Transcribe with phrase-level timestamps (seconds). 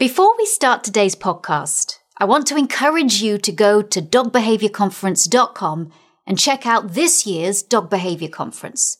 [0.00, 5.92] Before we start today's podcast, I want to encourage you to go to dogbehaviorconference.com
[6.26, 8.96] and check out this year's Dog Behavior Conference.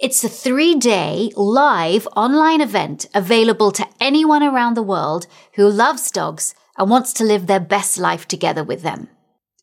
[0.00, 5.26] It's a three day live online event available to anyone around the world
[5.56, 9.08] who loves dogs and wants to live their best life together with them.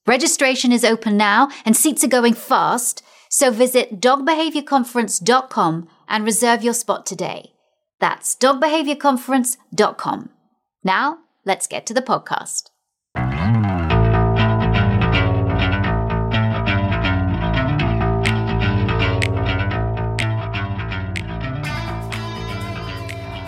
[0.06, 3.02] Registration is open now and seats are going fast,
[3.32, 7.54] so visit dogbehaviorconference.com and reserve your spot today.
[8.00, 10.30] That's dogbehaviorconference.com.
[10.84, 12.72] Now, let's get to the podcast.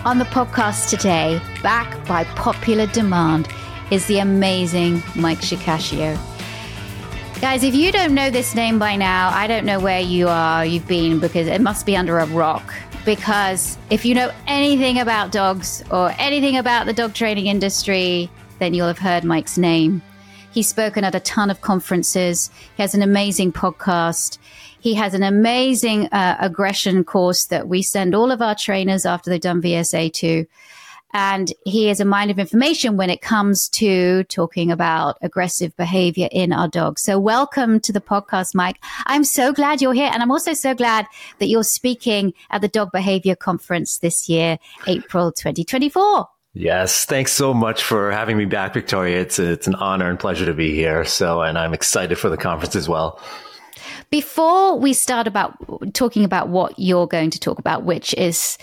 [0.04, 3.48] On the podcast today, back by popular demand,
[3.90, 6.16] is the amazing Mike Shikashio.
[7.40, 10.64] Guys, if you don't know this name by now, I don't know where you are,
[10.64, 12.72] you've been, because it must be under a rock
[13.04, 18.74] because if you know anything about dogs or anything about the dog training industry, then
[18.74, 20.02] you'll have heard Mike's name.
[20.52, 22.50] He's spoken at a ton of conferences.
[22.76, 24.38] He has an amazing podcast.
[24.80, 29.30] He has an amazing uh, aggression course that we send all of our trainers after
[29.30, 30.46] they've done VSA to.
[31.14, 36.28] And he is a mind of information when it comes to talking about aggressive behavior
[36.32, 37.02] in our dogs.
[37.02, 38.82] So welcome to the podcast, Mike.
[39.06, 40.10] I'm so glad you're here.
[40.12, 41.06] And I'm also so glad
[41.38, 46.28] that you're speaking at the Dog Behavior Conference this year, April 2024.
[46.52, 49.20] Yes, thanks so much for having me back, Victoria.
[49.20, 51.04] It's a, it's an honor and pleasure to be here.
[51.04, 53.20] So, and I'm excited for the conference as well.
[54.10, 58.58] Before we start about talking about what you're going to talk about, which is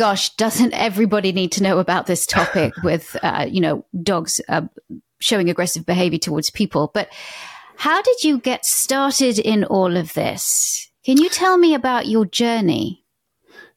[0.00, 4.62] gosh, doesn't everybody need to know about this topic with, uh, you know, dogs uh,
[5.18, 6.90] showing aggressive behavior towards people?
[6.94, 7.12] But
[7.76, 10.90] how did you get started in all of this?
[11.04, 13.04] Can you tell me about your journey?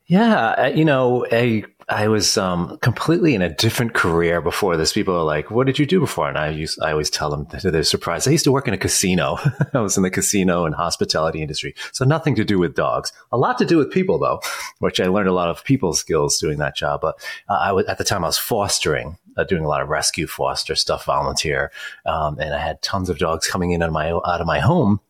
[0.05, 4.93] Yeah, uh, you know, a I was um, completely in a different career before this.
[4.93, 7.45] People are like, "What did you do before?" And I used, I always tell them
[7.47, 8.27] to their surprise.
[8.27, 9.37] I used to work in a casino.
[9.73, 13.11] I was in the casino and hospitality industry, so nothing to do with dogs.
[13.31, 14.41] A lot to do with people, though,
[14.79, 17.01] which I learned a lot of people skills doing that job.
[17.01, 17.15] But
[17.49, 20.27] uh, I was at the time I was fostering, uh, doing a lot of rescue
[20.27, 21.71] foster stuff, volunteer,
[22.05, 25.01] um, and I had tons of dogs coming in of my out of my home,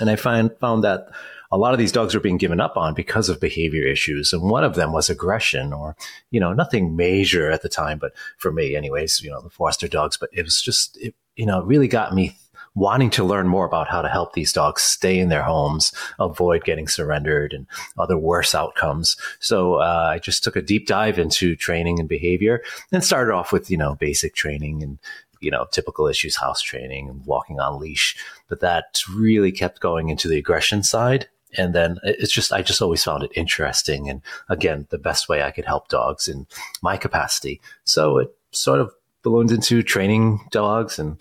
[0.00, 1.08] and I find found that
[1.50, 4.32] a lot of these dogs were being given up on because of behavior issues.
[4.32, 5.96] And one of them was aggression or,
[6.30, 9.88] you know, nothing major at the time, but for me anyways, you know, the foster
[9.88, 12.36] dogs, but it was just, it, you know, it really got me
[12.74, 16.64] wanting to learn more about how to help these dogs stay in their homes, avoid
[16.64, 17.66] getting surrendered and
[17.98, 19.16] other worse outcomes.
[19.40, 23.52] So uh, I just took a deep dive into training and behavior and started off
[23.52, 24.98] with, you know, basic training and
[25.40, 28.16] you know, typical issues, house training and walking on leash.
[28.48, 32.82] But that really kept going into the aggression side and then it's just i just
[32.82, 36.46] always found it interesting and again the best way i could help dogs in
[36.82, 37.60] my capacity.
[37.84, 38.92] So it sort of
[39.22, 41.16] ballooned into training dogs and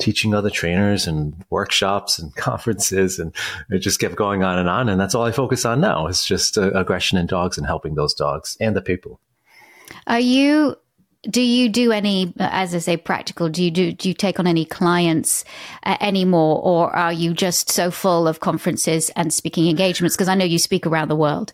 [0.00, 3.34] teaching other trainers and workshops and conferences and
[3.70, 6.06] it just kept going on and on and that's all i focus on now.
[6.06, 9.20] Is just uh, aggression in dogs and helping those dogs and the people.
[10.06, 10.76] Are you
[11.30, 14.46] do you do any as i say practical do you do do you take on
[14.46, 15.44] any clients
[15.84, 20.34] uh, anymore or are you just so full of conferences and speaking engagements because i
[20.34, 21.52] know you speak around the world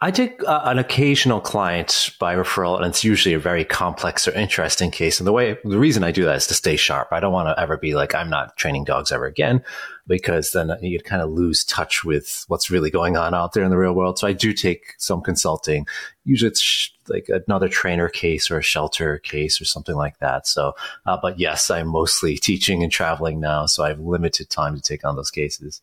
[0.00, 4.32] I take uh, an occasional client by referral, and it's usually a very complex or
[4.32, 5.20] interesting case.
[5.20, 7.08] And the way, the reason I do that is to stay sharp.
[7.12, 9.62] I don't want to ever be like, I'm not training dogs ever again,
[10.06, 13.70] because then you'd kind of lose touch with what's really going on out there in
[13.70, 14.18] the real world.
[14.18, 15.86] So I do take some consulting.
[16.24, 20.46] Usually it's like another trainer case or a shelter case or something like that.
[20.46, 20.74] So,
[21.06, 23.66] uh, but yes, I'm mostly teaching and traveling now.
[23.66, 25.82] So I have limited time to take on those cases.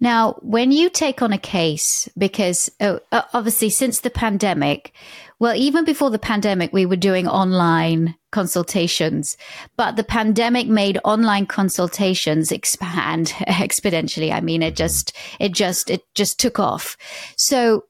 [0.00, 4.92] Now, when you take on a case, because oh, obviously since the pandemic,
[5.38, 9.36] well, even before the pandemic, we were doing online consultations,
[9.76, 14.32] but the pandemic made online consultations expand exponentially.
[14.32, 16.96] I mean, it just, it just, it just took off.
[17.36, 17.84] So,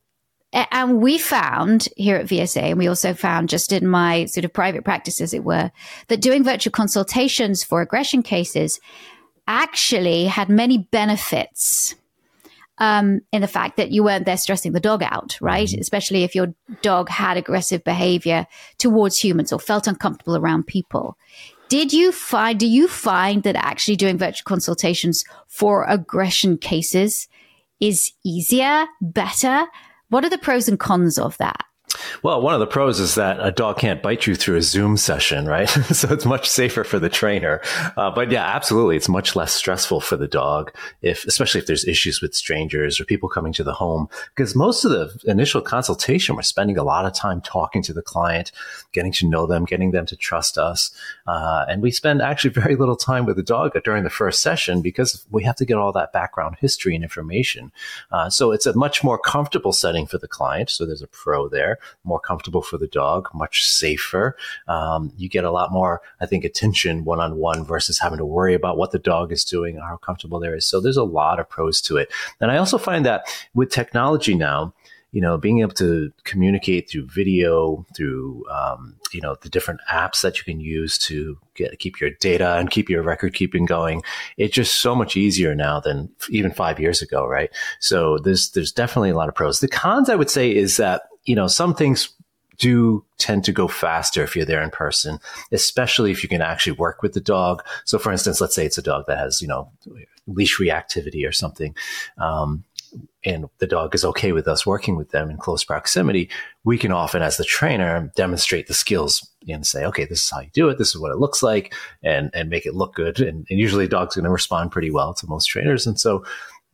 [0.52, 4.52] and we found here at VSA, and we also found just in my sort of
[4.52, 5.70] private practice, as it were,
[6.08, 8.80] that doing virtual consultations for aggression cases
[9.46, 11.94] actually had many benefits
[12.78, 15.68] um, in the fact that you weren't there stressing the dog out, right?
[15.68, 15.80] Mm-hmm.
[15.80, 18.46] Especially if your dog had aggressive behavior
[18.78, 21.16] towards humans or felt uncomfortable around people.
[21.68, 27.28] Did you find, do you find that actually doing virtual consultations for aggression cases
[27.78, 29.66] is easier, better?
[30.10, 31.64] What are the pros and cons of that?
[32.22, 34.96] Well, one of the pros is that a dog can't bite you through a Zoom
[34.96, 35.68] session, right?
[35.92, 37.60] so it's much safer for the trainer.
[37.96, 41.86] Uh, but yeah, absolutely, it's much less stressful for the dog, if especially if there's
[41.86, 46.36] issues with strangers or people coming to the home, because most of the initial consultation,
[46.36, 48.52] we're spending a lot of time talking to the client,
[48.92, 50.90] getting to know them, getting them to trust us,
[51.26, 54.82] uh, and we spend actually very little time with the dog during the first session
[54.82, 57.72] because we have to get all that background history and information.
[58.10, 60.70] Uh, so it's a much more comfortable setting for the client.
[60.70, 64.36] So there's a pro there more comfortable for the dog, much safer.
[64.68, 68.24] Um, you get a lot more, I think, attention one on one versus having to
[68.24, 70.66] worry about what the dog is doing, how comfortable there is.
[70.66, 72.10] So there's a lot of pros to it.
[72.40, 74.74] And I also find that with technology now,
[75.12, 80.22] you know, being able to communicate through video, through um, you know the different apps
[80.22, 84.02] that you can use to get keep your data and keep your record keeping going,
[84.36, 87.50] it's just so much easier now than even five years ago, right?
[87.80, 89.58] So there's there's definitely a lot of pros.
[89.58, 92.10] The cons, I would say, is that you know, some things
[92.58, 95.18] do tend to go faster if you're there in person,
[95.50, 97.64] especially if you can actually work with the dog.
[97.84, 99.70] So, for instance, let's say it's a dog that has, you know,
[100.26, 101.74] leash reactivity or something.
[102.18, 102.64] Um,
[103.24, 106.28] and the dog is okay with us working with them in close proximity,
[106.64, 110.40] we can often, as the trainer, demonstrate the skills and say, okay, this is how
[110.40, 110.78] you do it.
[110.78, 113.20] This is what it looks like and, and make it look good.
[113.20, 115.86] And, and usually dog's going to respond pretty well to most trainers.
[115.86, 116.24] And so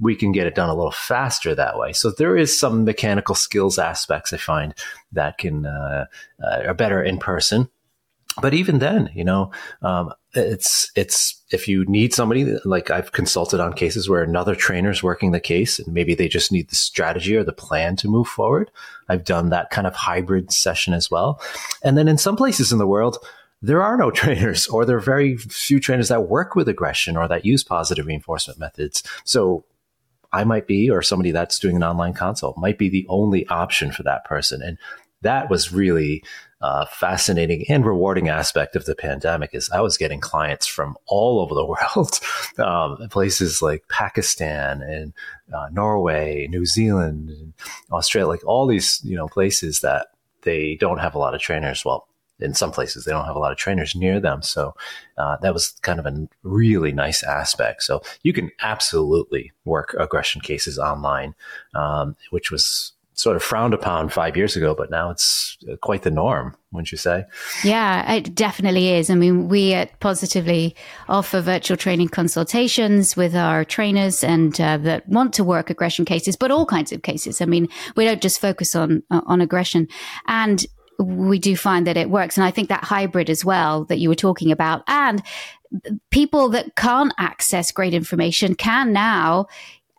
[0.01, 1.93] we can get it done a little faster that way.
[1.93, 4.75] So there is some mechanical skills aspects I find
[5.13, 6.07] that can uh,
[6.43, 7.69] uh, are better in person.
[8.43, 9.51] But even then, you know,
[9.81, 14.91] um, it's it's if you need somebody like I've consulted on cases where another trainer
[14.91, 18.09] is working the case and maybe they just need the strategy or the plan to
[18.09, 18.71] move forward.
[19.09, 21.41] I've done that kind of hybrid session as well.
[21.83, 23.17] And then in some places in the world,
[23.63, 27.27] there are no trainers or there are very few trainers that work with aggression or
[27.29, 29.03] that use positive reinforcement methods.
[29.25, 29.65] So
[30.33, 33.93] I might be, or somebody that's doing an online consult might be the only option
[33.93, 34.63] for that person.
[34.63, 34.79] And
[35.23, 36.23] that was really
[36.61, 41.41] uh, fascinating and rewarding aspect of the pandemic is I was getting clients from all
[41.41, 42.19] over the world,
[42.59, 45.13] um, places like Pakistan and
[45.53, 47.53] uh, Norway, New Zealand, and
[47.93, 50.09] Australia, like all these you know places that
[50.43, 51.85] they don't have a lot of trainers.
[51.85, 52.09] Well,
[52.41, 54.43] in some places they don't have a lot of trainers near them.
[54.43, 54.75] So
[55.19, 57.83] uh, that was kind of a really nice aspect.
[57.83, 61.35] So you can absolutely work aggression cases online,
[61.75, 66.03] um, which was sort of frowned upon five years ago, but now it's uh, quite
[66.03, 67.25] the norm, wouldn't you say?
[67.65, 69.09] Yeah, it definitely is.
[69.09, 70.77] I mean, we at Positively
[71.09, 76.37] offer virtual training consultations with our trainers and uh, that want to work aggression cases,
[76.37, 77.41] but all kinds of cases.
[77.41, 79.89] I mean, we don't just focus on uh, on aggression,
[80.27, 80.67] and
[80.99, 82.37] we do find that it works.
[82.37, 84.83] And I think that hybrid as well that you were talking about.
[84.87, 85.23] And
[86.11, 89.47] people that can't access great information can now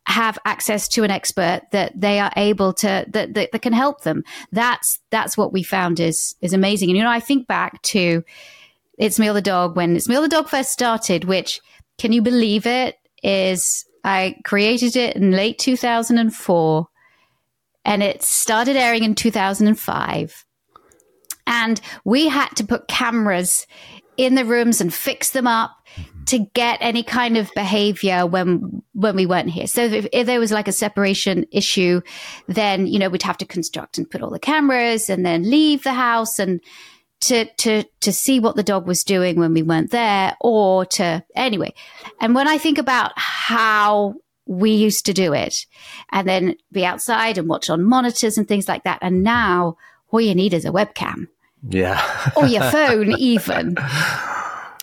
[0.07, 4.01] have access to an expert that they are able to that, that, that can help
[4.01, 4.23] them.
[4.51, 6.89] That's that's what we found is is amazing.
[6.89, 8.23] And you know i think back to
[8.97, 11.61] it's Me or the dog when it's Me or the dog first started which
[11.97, 16.88] can you believe it is i created it in late 2004
[17.83, 20.45] and it started airing in 2005
[21.47, 23.65] and we had to put cameras
[24.17, 25.71] in the rooms and fix them up
[26.25, 29.67] to get any kind of behavior when when we weren't here.
[29.67, 32.01] So if, if, there was like a separation issue,
[32.47, 35.83] then you know we'd have to construct and put all the cameras and then leave
[35.83, 36.61] the house and
[37.21, 41.23] to to to see what the dog was doing when we weren't there or to
[41.35, 41.73] anyway.
[42.19, 44.15] And when I think about how
[44.45, 45.65] we used to do it
[46.11, 49.75] and then be outside and watch on monitors and things like that and now
[50.09, 51.27] all you need is a webcam
[51.68, 52.31] yeah.
[52.36, 53.77] or your phone, even.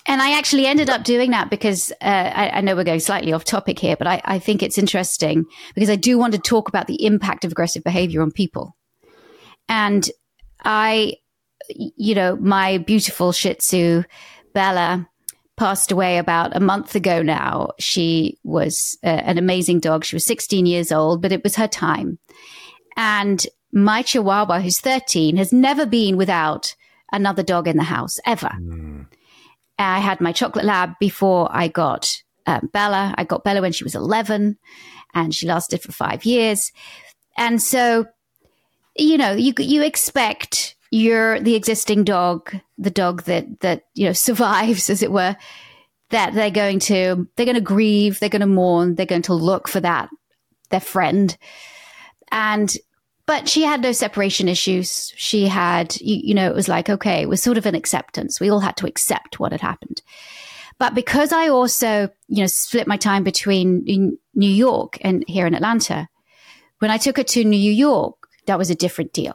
[0.06, 3.32] And I actually ended up doing that because uh, I, I, know we're going slightly
[3.32, 6.68] off topic here, but I, I, think it's interesting because I do want to talk
[6.68, 8.76] about the impact of aggressive behavior on people.
[9.66, 10.08] And
[10.62, 11.14] I,
[11.70, 14.04] you know, my beautiful Shih Tzu,
[14.52, 15.08] Bella,
[15.56, 17.70] passed away about a month ago now.
[17.78, 20.04] She was uh, an amazing dog.
[20.04, 22.18] She was 16 years old, but it was her time.
[22.96, 26.74] And my chihuahua, who's 13, has never been without
[27.12, 28.50] another dog in the house ever.
[28.60, 29.06] Mm.
[29.78, 33.14] I had my chocolate lab before I got um, Bella.
[33.18, 34.56] I got Bella when she was 11
[35.14, 36.72] and she lasted for five years.
[37.36, 38.06] And so,
[38.96, 44.12] you know, you, you expect your, the existing dog, the dog that, that, you know,
[44.14, 45.36] survives as it were,
[46.10, 49.34] that they're going to, they're going to grieve, they're going to mourn, they're going to
[49.34, 50.10] look for that,
[50.70, 51.36] their friend.
[52.30, 52.72] And
[53.26, 55.12] but she had no separation issues.
[55.16, 58.40] She had, you, you, know, it was like, okay, it was sort of an acceptance.
[58.40, 60.02] We all had to accept what had happened.
[60.78, 65.54] But because I also, you know, split my time between New York and here in
[65.54, 66.08] Atlanta,
[66.80, 69.34] when I took her to New York, that was a different deal.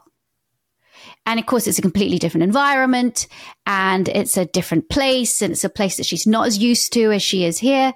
[1.26, 3.28] And of course, it's a completely different environment
[3.66, 7.12] and it's a different place and it's a place that she's not as used to
[7.12, 7.94] as she is here.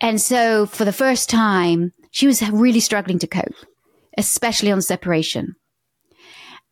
[0.00, 3.54] And so for the first time, she was really struggling to cope,
[4.16, 5.54] especially on separation.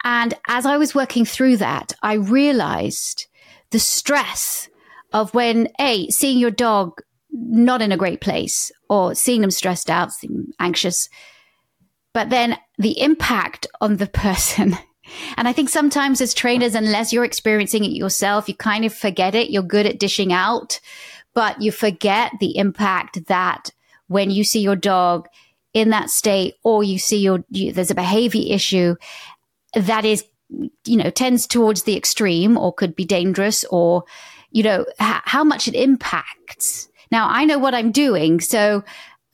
[0.03, 3.27] And as I was working through that, I realized
[3.71, 4.69] the stress
[5.13, 9.91] of when, A, seeing your dog not in a great place or seeing them stressed
[9.91, 11.09] out, seem anxious,
[12.13, 14.77] but then the impact on the person.
[15.37, 19.35] And I think sometimes as trainers, unless you're experiencing it yourself, you kind of forget
[19.35, 19.51] it.
[19.51, 20.81] You're good at dishing out,
[21.35, 23.71] but you forget the impact that
[24.07, 25.29] when you see your dog
[25.75, 28.95] in that state or you see your, you, there's a behavior issue
[29.75, 30.25] that is,
[30.85, 34.05] you know, tends towards the extreme or could be dangerous or,
[34.51, 36.89] you know, how much it impacts.
[37.11, 38.41] Now I know what I'm doing.
[38.41, 38.85] So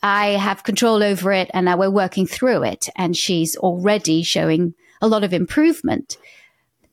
[0.02, 2.88] I have control over it and now we're working through it.
[2.96, 6.16] And she's already showing a lot of improvement.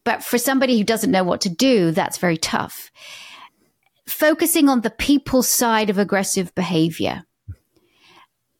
[0.03, 2.91] But for somebody who doesn't know what to do, that's very tough.
[4.07, 7.25] Focusing on the people side of aggressive behavior.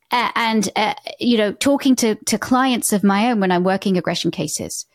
[0.10, 3.98] Uh, and, uh, you know, talking to, to clients of my own when I'm working
[3.98, 4.86] aggression cases,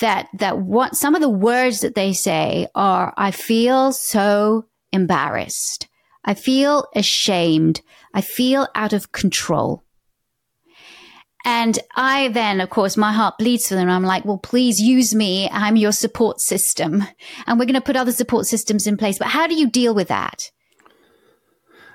[0.00, 5.88] that, that what some of the words that they say are, I feel so embarrassed.
[6.24, 7.80] I feel ashamed.
[8.12, 9.84] I feel out of control.
[11.44, 13.90] And I then, of course, my heart bleeds for them.
[13.90, 15.48] I'm like, well, please use me.
[15.52, 17.04] I'm your support system.
[17.46, 19.18] And we're going to put other support systems in place.
[19.18, 20.50] But how do you deal with that?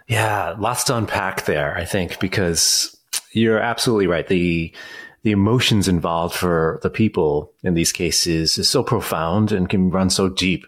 [0.10, 2.98] Yeah, lots to unpack there, I think, because
[3.32, 4.28] you're absolutely right.
[4.28, 4.74] The
[5.22, 10.10] the emotions involved for the people in these cases is so profound and can run
[10.10, 10.66] so deep.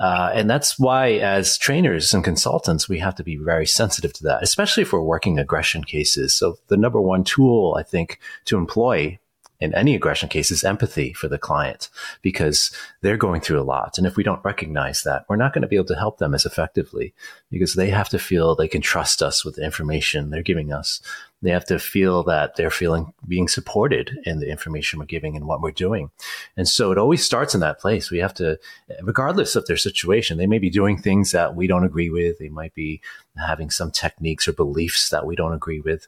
[0.00, 4.24] Uh, and that's why, as trainers and consultants, we have to be very sensitive to
[4.24, 6.34] that, especially for working aggression cases.
[6.34, 9.19] So, the number one tool I think to employ
[9.60, 11.88] in any aggression case is empathy for the client
[12.22, 12.70] because
[13.02, 13.98] they're going through a lot.
[13.98, 16.34] And if we don't recognize that, we're not going to be able to help them
[16.34, 17.14] as effectively
[17.50, 21.00] because they have to feel they can trust us with the information they're giving us.
[21.42, 25.46] They have to feel that they're feeling being supported in the information we're giving and
[25.46, 26.10] what we're doing.
[26.56, 28.10] And so it always starts in that place.
[28.10, 28.58] We have to,
[29.02, 32.38] regardless of their situation, they may be doing things that we don't agree with.
[32.38, 33.00] They might be
[33.38, 36.06] having some techniques or beliefs that we don't agree with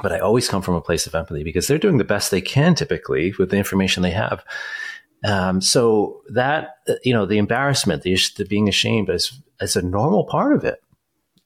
[0.00, 2.40] but I always come from a place of empathy because they're doing the best they
[2.40, 4.44] can typically with the information they have.
[5.24, 10.24] Um, so that you know the embarrassment, the, the being ashamed is is a normal
[10.24, 10.82] part of it,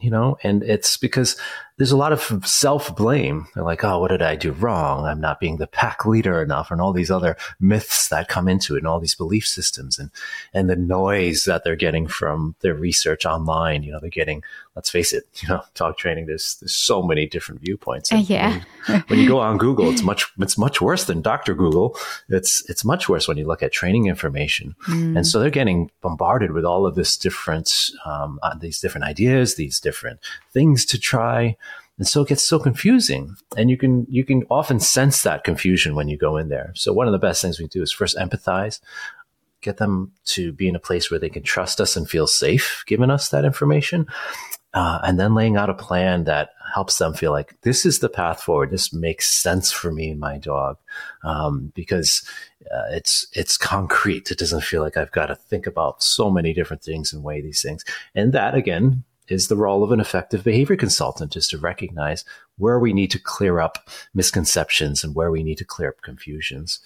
[0.01, 1.37] you know, and it's because
[1.79, 3.47] there's a lot of self blame.
[3.55, 5.05] They're like, oh, what did I do wrong?
[5.05, 8.77] I'm not being the pack leader enough, and all these other myths that come into
[8.77, 10.11] it, and all these belief systems, and
[10.55, 13.83] and the noise that they're getting from their research online.
[13.83, 14.43] You know, they're getting.
[14.75, 15.25] Let's face it.
[15.47, 16.27] You know, dog training.
[16.27, 18.11] There's there's so many different viewpoints.
[18.11, 18.63] And yeah.
[18.87, 21.97] When, when you go on Google, it's much it's much worse than Doctor Google.
[22.29, 25.17] It's it's much worse when you look at training information, mm.
[25.17, 29.55] and so they're getting bombarded with all of this different um, uh, these different ideas,
[29.55, 30.21] these different
[30.53, 31.57] things to try
[31.99, 35.95] and so it gets so confusing and you can you can often sense that confusion
[35.95, 38.17] when you go in there so one of the best things we do is first
[38.17, 38.81] empathize
[39.63, 42.85] get them to be in a place where they can trust us and feel safe
[42.87, 44.07] giving us that information
[44.77, 48.11] uh, and then laying out a plan that helps them feel like this is the
[48.11, 48.71] path forward.
[48.71, 50.77] This makes sense for me and my dog
[51.25, 52.23] um, because
[52.71, 54.31] uh, it's it's concrete.
[54.31, 57.41] It doesn't feel like I've got to think about so many different things and weigh
[57.41, 57.87] these things.
[58.15, 62.25] And that again is the role of an effective behavior consultant is to recognize
[62.59, 66.81] where we need to clear up misconceptions and where we need to clear up confusions.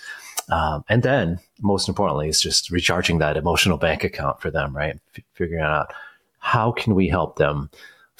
[0.48, 4.98] Um, and then, most importantly, is just recharging that emotional bank account for them, right?
[5.16, 5.92] F- figuring out
[6.38, 7.70] how can we help them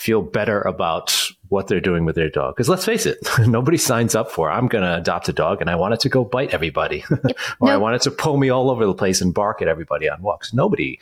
[0.01, 2.55] feel better about what they're doing with their dog.
[2.55, 5.69] Because let's face it, nobody signs up for I'm going to adopt a dog and
[5.69, 7.37] I want it to go bite everybody, yep.
[7.61, 7.71] or.
[7.71, 10.23] I want it to pull me all over the place and bark at everybody on
[10.23, 10.55] walks.
[10.55, 10.99] Nobody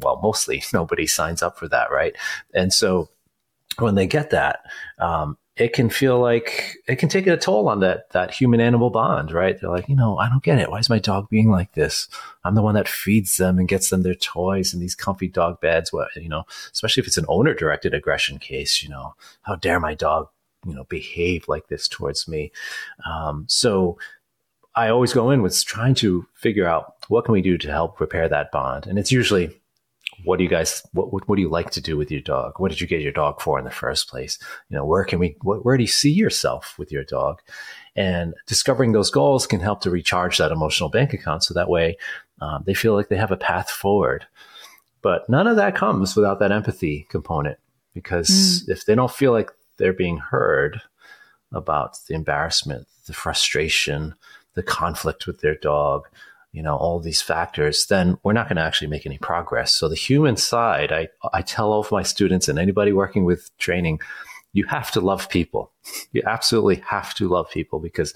[0.00, 2.14] well, mostly nobody signs up for that, right?
[2.54, 3.08] And so
[3.78, 4.60] when they get that,
[4.98, 8.90] um, it can feel like it can take a toll on that that human animal
[8.90, 9.60] bond, right?
[9.60, 10.70] They're like, you know, I don't get it.
[10.70, 12.08] Why is my dog being like this?
[12.44, 15.60] I'm the one that feeds them and gets them their toys and these comfy dog
[15.60, 15.92] beds.
[15.92, 19.80] What you know, especially if it's an owner directed aggression case, you know, how dare
[19.80, 20.28] my dog,
[20.64, 22.52] you know, behave like this towards me?
[23.04, 23.98] Um, so
[24.76, 28.00] I always go in with trying to figure out what can we do to help
[28.00, 29.60] repair that bond, and it's usually
[30.24, 32.54] what do you guys what, what, what do you like to do with your dog?
[32.58, 34.38] What did you get your dog for in the first place?
[34.68, 37.40] You know where can we what, where do you see yourself with your dog?
[37.96, 41.96] And discovering those goals can help to recharge that emotional bank account so that way
[42.40, 44.26] um, they feel like they have a path forward.
[45.02, 47.58] But none of that comes without that empathy component
[47.94, 48.68] because mm.
[48.68, 50.80] if they don't feel like they're being heard
[51.52, 54.14] about the embarrassment the frustration
[54.58, 56.08] the conflict with their dog,
[56.52, 59.72] you know, all these factors, then we're not going to actually make any progress.
[59.72, 63.56] So the human side, I, I tell all of my students and anybody working with
[63.58, 64.00] training,
[64.52, 65.72] you have to love people.
[66.12, 68.14] You absolutely have to love people because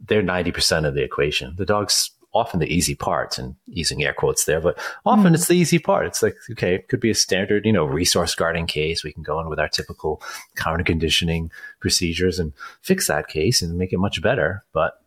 [0.00, 1.54] they're 90% of the equation.
[1.56, 5.34] The dog's often the easy part and using air quotes there, but often mm.
[5.34, 6.06] it's the easy part.
[6.06, 9.02] It's like, okay, it could be a standard, you know, resource guarding case.
[9.02, 10.22] We can go in with our typical
[10.56, 14.64] counter conditioning procedures and fix that case and make it much better.
[14.72, 15.00] But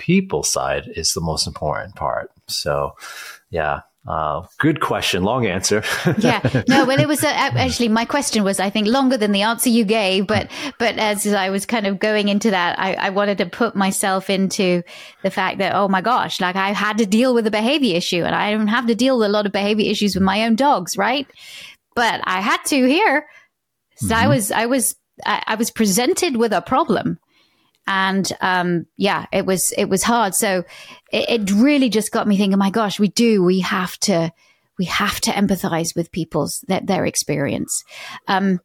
[0.00, 2.30] people side is the most important part.
[2.48, 2.92] So
[3.50, 5.22] yeah, uh, good question.
[5.22, 5.84] Long answer.
[6.18, 6.40] yeah.
[6.66, 9.68] No, well, it was uh, actually my question was, I think, longer than the answer
[9.68, 10.26] you gave.
[10.26, 13.76] But, but as I was kind of going into that, I, I wanted to put
[13.76, 14.82] myself into
[15.22, 18.24] the fact that, oh my gosh, like I had to deal with a behavior issue
[18.24, 20.56] and I don't have to deal with a lot of behavior issues with my own
[20.56, 21.26] dogs, right?
[21.94, 23.26] But I had to here.
[23.96, 24.14] So mm-hmm.
[24.14, 27.18] I was, I was, I, I was presented with a problem
[27.90, 30.36] and um, yeah, it was it was hard.
[30.36, 30.62] So
[31.12, 32.56] it, it, really just got me thinking.
[32.56, 33.42] My gosh, we do.
[33.42, 34.32] We have to
[34.78, 37.82] we have to empathize with people's their, their experience.
[38.28, 38.60] Um,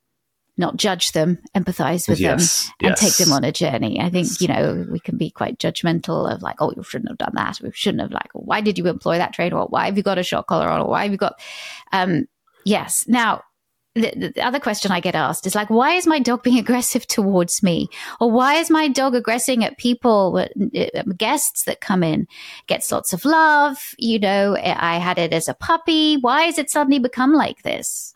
[0.58, 3.00] not judge them, empathize with yes, them, and yes.
[3.00, 4.00] take them on a journey.
[4.00, 7.17] I think you know we can be quite judgmental of like, oh, you shouldn't have
[7.17, 7.60] done that.
[7.63, 9.58] We shouldn't have like, why did you employ that trainer?
[9.58, 10.82] Or why have you got a shock collar on?
[10.82, 11.39] Or why have you got?
[11.91, 12.27] Um,
[12.63, 13.05] yes.
[13.08, 13.41] Now
[13.95, 17.07] the, the, other question I get asked is like, why is my dog being aggressive
[17.07, 17.89] towards me?
[18.19, 22.27] Or why is my dog aggressing at people, uh, guests that come in?
[22.67, 23.77] Gets lots of love.
[23.97, 26.17] You know, I had it as a puppy.
[26.17, 28.14] Why has it suddenly become like this?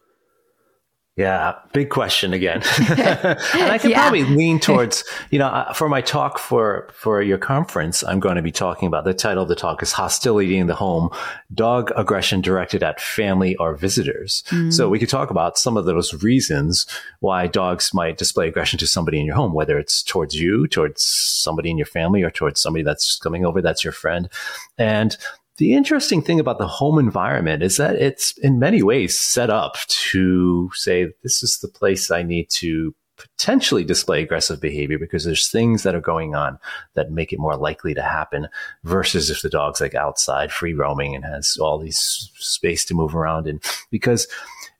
[1.19, 2.63] Yeah, big question again.
[2.79, 3.99] and I could yeah.
[3.99, 8.37] probably lean towards, you know, uh, for my talk for for your conference, I'm going
[8.37, 11.09] to be talking about the title of the talk is hostility in the home,
[11.53, 14.45] dog aggression directed at family or visitors.
[14.47, 14.71] Mm.
[14.71, 16.85] So we could talk about some of those reasons
[17.19, 21.03] why dogs might display aggression to somebody in your home, whether it's towards you, towards
[21.03, 24.29] somebody in your family, or towards somebody that's coming over that's your friend.
[24.77, 25.17] And
[25.59, 29.75] the interesting thing about the home environment is that it's in many ways set up
[29.87, 35.49] to say, this is the place I need to potentially display aggressive behavior because there's
[35.49, 36.57] things that are going on
[36.93, 38.47] that make it more likely to happen
[38.85, 43.13] versus if the dog's like outside free roaming and has all these space to move
[43.13, 43.59] around in
[43.91, 44.29] because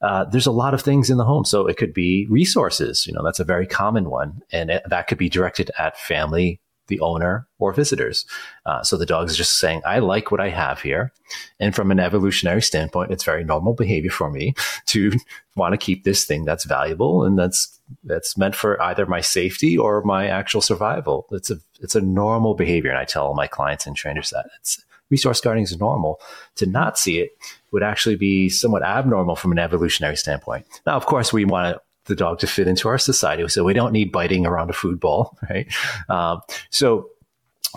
[0.02, 1.44] uh, there's a lot of things in the home.
[1.44, 4.42] So it could be resources, you know, that's a very common one.
[4.54, 8.26] And it, that could be directed at family the owner or visitors.
[8.66, 11.14] Uh, so the dog is just saying, I like what I have here.
[11.60, 14.54] And from an evolutionary standpoint, it's very normal behavior for me
[14.88, 15.14] to
[15.56, 19.78] want to keep this thing that's valuable and that's, that's meant for either my safety
[19.78, 21.26] or my actual survival.
[21.32, 22.92] It's a, it's a normal behavior.
[22.92, 26.20] And I tell all my clients and trainers that it's resource guarding is normal.
[26.56, 27.32] To not see it
[27.72, 30.66] would actually be somewhat abnormal from an evolutionary standpoint.
[30.86, 33.48] Now, of course, we want to the dog to fit into our society.
[33.48, 35.68] So we don't need biting around a food bowl, right?
[36.10, 37.10] Um, so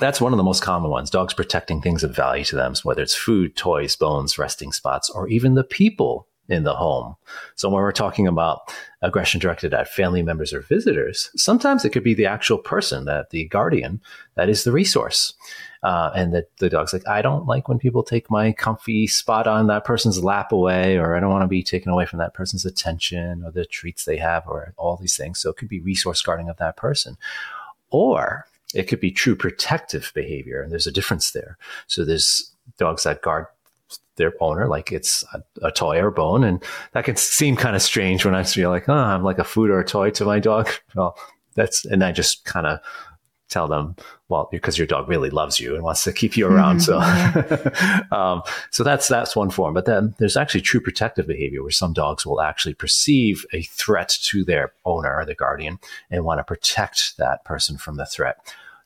[0.01, 1.11] that's one of the most common ones.
[1.11, 5.29] Dogs protecting things of value to them, whether it's food, toys, bones, resting spots, or
[5.29, 7.15] even the people in the home.
[7.55, 12.03] So when we're talking about aggression directed at family members or visitors, sometimes it could
[12.03, 14.01] be the actual person that the guardian
[14.35, 15.35] that is the resource.
[15.83, 19.47] Uh, and the, the dog's like, I don't like when people take my comfy spot
[19.47, 22.35] on that person's lap away, or I don't want to be taken away from that
[22.35, 25.41] person's attention or the treats they have, or all these things.
[25.41, 27.17] So it could be resource guarding of that person.
[27.91, 30.63] Or it could be true protective behavior.
[30.63, 31.59] And there's a difference there.
[31.89, 33.47] So there's dogs that guard
[34.17, 36.45] their owner like it's a, a, toy or bone.
[36.45, 39.45] And that can seem kind of strange when I feel like, oh, I'm like a
[39.45, 40.69] food or a toy to my dog.
[40.95, 41.17] Well,
[41.55, 42.81] that's, and I just kind of
[43.53, 43.95] tell them,
[44.29, 46.79] well, because your dog really loves you and wants to keep you around.
[46.79, 48.11] Mm-hmm.
[48.11, 49.75] So, um, so that's that's one form.
[49.75, 54.17] But then there's actually true protective behavior where some dogs will actually perceive a threat
[54.25, 55.79] to their owner or the guardian
[56.11, 58.39] and want to protect that person from the threat.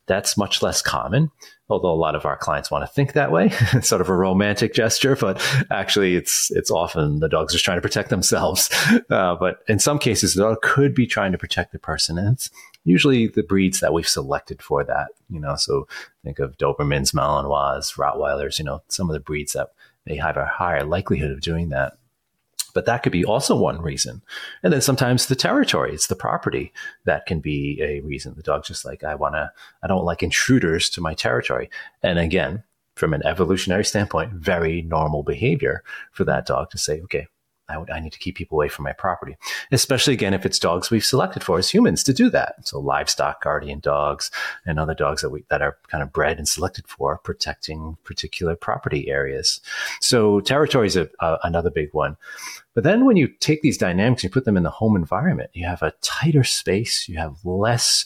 [0.06, 1.32] That's much less common,
[1.68, 3.48] although a lot of our clients want to think that way.
[3.72, 7.78] it's sort of a romantic gesture, but actually it's, it's often the dog's just trying
[7.78, 8.70] to protect themselves.
[9.10, 12.18] Uh, but in some cases, the dog could be trying to protect the person.
[12.18, 12.50] And it's
[12.86, 15.86] usually the breeds that we've selected for that, you know, so
[16.24, 19.72] think of Dobermans, Malinois, Rottweilers, you know, some of the breeds that
[20.06, 21.98] may have a higher likelihood of doing that
[22.76, 24.20] but that could be also one reason.
[24.62, 26.74] And then sometimes the territory, it's the property
[27.06, 28.34] that can be a reason.
[28.34, 29.50] The dog's just like, I want to,
[29.82, 31.70] I don't like intruders to my territory.
[32.02, 37.28] And again, from an evolutionary standpoint, very normal behavior for that dog to say, okay,
[37.68, 39.36] I, would, I need to keep people away from my property,
[39.72, 42.66] especially again if it's dogs we've selected for as humans to do that.
[42.66, 44.30] So livestock guardian dogs
[44.64, 48.56] and other dogs that we that are kind of bred and selected for protecting particular
[48.56, 49.60] property areas.
[50.00, 52.16] So territory is a, a, another big one.
[52.74, 55.50] But then when you take these dynamics and you put them in the home environment,
[55.54, 58.04] you have a tighter space, you have less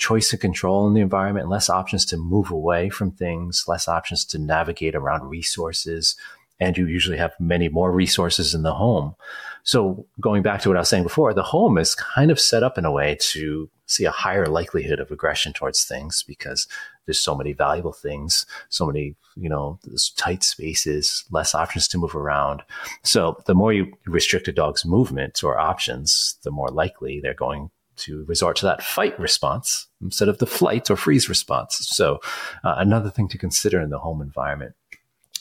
[0.00, 4.24] choice and control in the environment, less options to move away from things, less options
[4.24, 6.16] to navigate around resources.
[6.60, 9.14] And you usually have many more resources in the home.
[9.62, 12.62] So going back to what I was saying before, the home is kind of set
[12.62, 16.66] up in a way to see a higher likelihood of aggression towards things because
[17.06, 19.78] there's so many valuable things, so many, you know,
[20.16, 22.62] tight spaces, less options to move around.
[23.02, 27.70] So the more you restrict a dog's movement or options, the more likely they're going
[27.96, 31.76] to resort to that fight response instead of the flight or freeze response.
[31.90, 32.20] So
[32.64, 34.74] uh, another thing to consider in the home environment.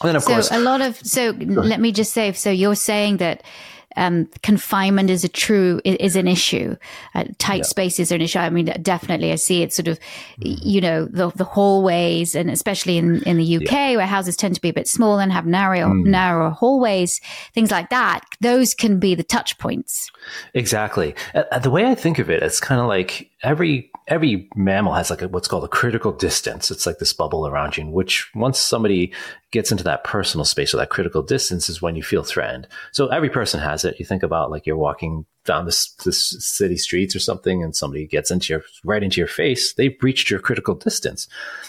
[0.02, 2.32] And then of so course, a lot of so let me just say.
[2.34, 3.44] So you're saying that
[3.98, 6.76] um, confinement is a true is an issue.
[7.16, 7.64] Uh, tight yeah.
[7.64, 8.40] spaces are an issue.
[8.40, 10.68] I mean, definitely, I see it sort of, mm-hmm.
[10.68, 13.96] you know, the the hallways, and especially in in the UK yeah.
[13.98, 16.06] where houses tend to be a bit smaller and have narrow mm.
[16.06, 17.20] narrow hallways,
[17.54, 18.22] things like that.
[18.42, 20.12] Those can be the touch points.
[20.54, 21.16] Exactly.
[21.34, 25.10] Uh, the way I think of it, it's kind of like every every mammal has
[25.10, 26.72] like a, what's called a critical distance.
[26.72, 29.14] It's like this bubble around you, in which once somebody
[29.52, 32.68] gets into that personal space or that critical distance is when you feel threatened.
[32.92, 34.00] So every person has it.
[34.00, 38.06] You think about like you're walking down this, this city streets or something and somebody
[38.06, 39.96] gets into your, right into your face, they've
[40.30, 41.28] your critical distance.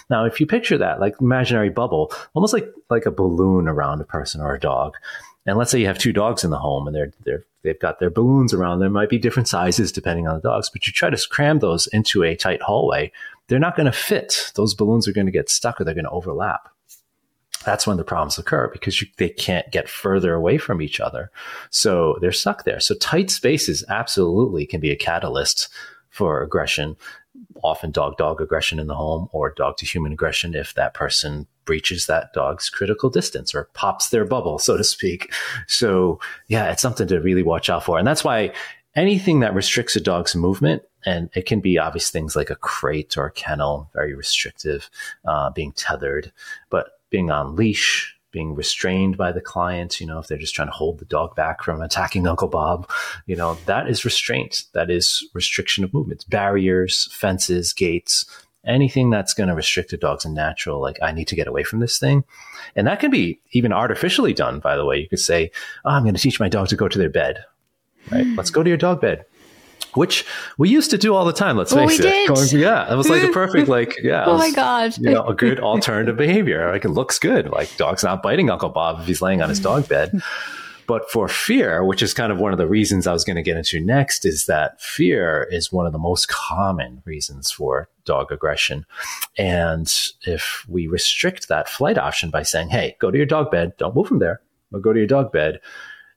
[0.09, 4.05] Now, if you picture that like imaginary bubble, almost like, like a balloon around a
[4.05, 4.97] person or a dog.
[5.47, 7.99] And let's say you have two dogs in the home and they're, they're, they've got
[7.99, 11.11] their balloons around There might be different sizes depending on the dogs, but you try
[11.11, 13.11] to cram those into a tight hallway.
[13.49, 14.53] They're not going to fit.
[14.55, 16.69] Those balloons are going to get stuck or they're going to overlap
[17.65, 21.31] that's when the problems occur because you, they can't get further away from each other.
[21.71, 22.81] So they're stuck there.
[22.81, 25.69] So tight spaces absolutely can be a catalyst
[26.09, 26.97] for aggression,
[27.63, 31.47] often dog dog aggression in the home or dog to human aggression if that person
[31.65, 35.33] breaches that dog's critical distance or pops their bubble, so to speak.
[35.67, 36.19] So
[36.49, 37.99] yeah, it's something to really watch out for.
[37.99, 38.53] And that's why
[38.95, 43.17] anything that restricts a dog's movement and it can be obvious things like a crate
[43.17, 44.91] or a kennel, very restrictive,
[45.25, 46.33] uh, being tethered.
[46.69, 50.69] But being on leash, being restrained by the client, you know, if they're just trying
[50.69, 52.89] to hold the dog back from attacking Uncle Bob,
[53.27, 54.65] you know, that is restraint.
[54.73, 58.25] That is restriction of movements, barriers, fences, gates,
[58.65, 61.81] anything that's going to restrict a dog's natural, like, I need to get away from
[61.81, 62.25] this thing.
[62.77, 64.99] And that can be even artificially done, by the way.
[64.99, 65.51] You could say,
[65.85, 67.45] oh, I'm going to teach my dog to go to their bed,
[68.11, 68.27] right?
[68.27, 68.37] Hmm.
[68.37, 69.25] Let's go to your dog bed
[69.95, 70.25] which
[70.59, 71.57] we used to do all the time.
[71.57, 72.29] Let's face it.
[72.29, 74.25] Going, yeah, it was like a perfect, like, yeah.
[74.27, 76.71] oh was, my god, you know, a good alternative behavior.
[76.71, 77.51] Like it looks good.
[77.51, 80.23] Like dog's not biting Uncle Bob if he's laying on his dog bed.
[80.91, 83.43] But for fear, which is kind of one of the reasons I was going to
[83.43, 88.33] get into next, is that fear is one of the most common reasons for dog
[88.33, 88.85] aggression.
[89.39, 89.89] And
[90.23, 93.95] if we restrict that flight option by saying, hey, go to your dog bed, don't
[93.95, 94.41] move from there,
[94.73, 95.61] or go to your dog bed,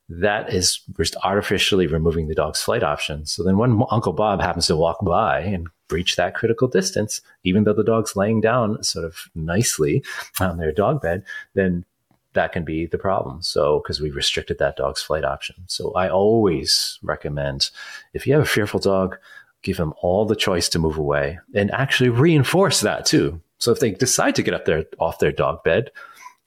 [0.10, 3.26] that is just artificially removing the dog's flight option.
[3.26, 7.64] So then when Uncle Bob happens to walk by and breach that critical distance, even
[7.64, 10.04] though the dog's laying down sort of nicely
[10.40, 11.86] on their dog bed, then
[12.34, 13.42] that can be the problem.
[13.42, 15.56] So, because we restricted that dog's flight option.
[15.68, 17.70] So, I always recommend
[18.14, 19.18] if you have a fearful dog,
[19.62, 23.40] give them all the choice to move away and actually reinforce that too.
[23.60, 25.92] So, if they decide to get up there off their dog bed,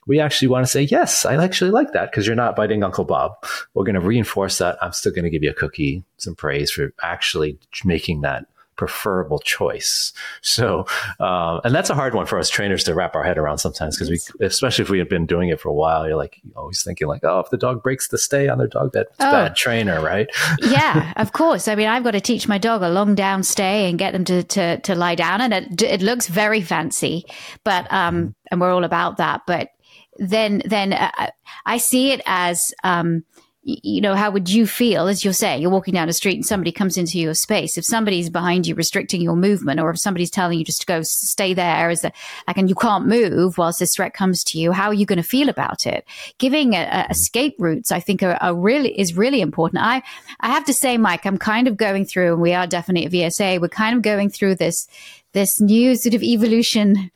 [0.06, 3.04] we actually want to say, yes, I actually like that because you're not biting Uncle
[3.04, 3.32] Bob.
[3.74, 4.78] We're going to reinforce that.
[4.82, 9.38] I'm still going to give you a cookie, some praise for actually making that preferable
[9.38, 10.12] choice.
[10.42, 10.86] So,
[11.18, 13.96] um, and that's a hard one for us trainers to wrap our head around sometimes
[13.96, 16.82] because we, especially if we have been doing it for a while, you're like always
[16.82, 19.30] thinking like, oh, if the dog breaks the stay on their dog bed, it's oh.
[19.30, 20.28] bad trainer, right?
[20.60, 21.68] yeah, of course.
[21.68, 24.24] I mean, I've got to teach my dog a long down stay and get them
[24.26, 27.24] to to, to lie down, and it it looks very fancy,
[27.64, 28.28] but um, mm-hmm.
[28.50, 29.70] and we're all about that, but
[30.18, 31.30] then then uh,
[31.64, 33.24] I see it as um,
[33.66, 35.08] you know how would you feel?
[35.08, 37.76] As you're saying you're walking down a street and somebody comes into your space.
[37.76, 41.02] If somebody's behind you restricting your movement or if somebody's telling you just to go
[41.02, 42.12] stay there as a
[42.46, 45.16] like and you can't move whilst this threat comes to you how are you going
[45.16, 46.06] to feel about it?
[46.38, 49.82] Giving a, a escape routes i think are, are, really is really important.
[49.82, 50.02] I
[50.40, 53.32] i have to say mike i'm kind of going through and we are definitely at
[53.32, 54.86] vsa we're kind of going through this
[55.32, 57.10] this new sort of evolution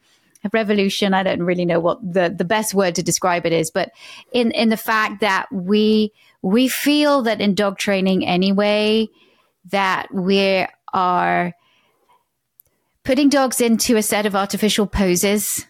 [0.52, 1.14] revolution.
[1.14, 3.90] I don't really know what the, the best word to describe it is, but
[4.32, 9.08] in, in the fact that we, we feel that in dog training anyway,
[9.70, 11.52] that we are
[13.04, 15.66] putting dogs into a set of artificial poses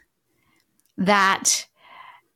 [0.96, 1.66] that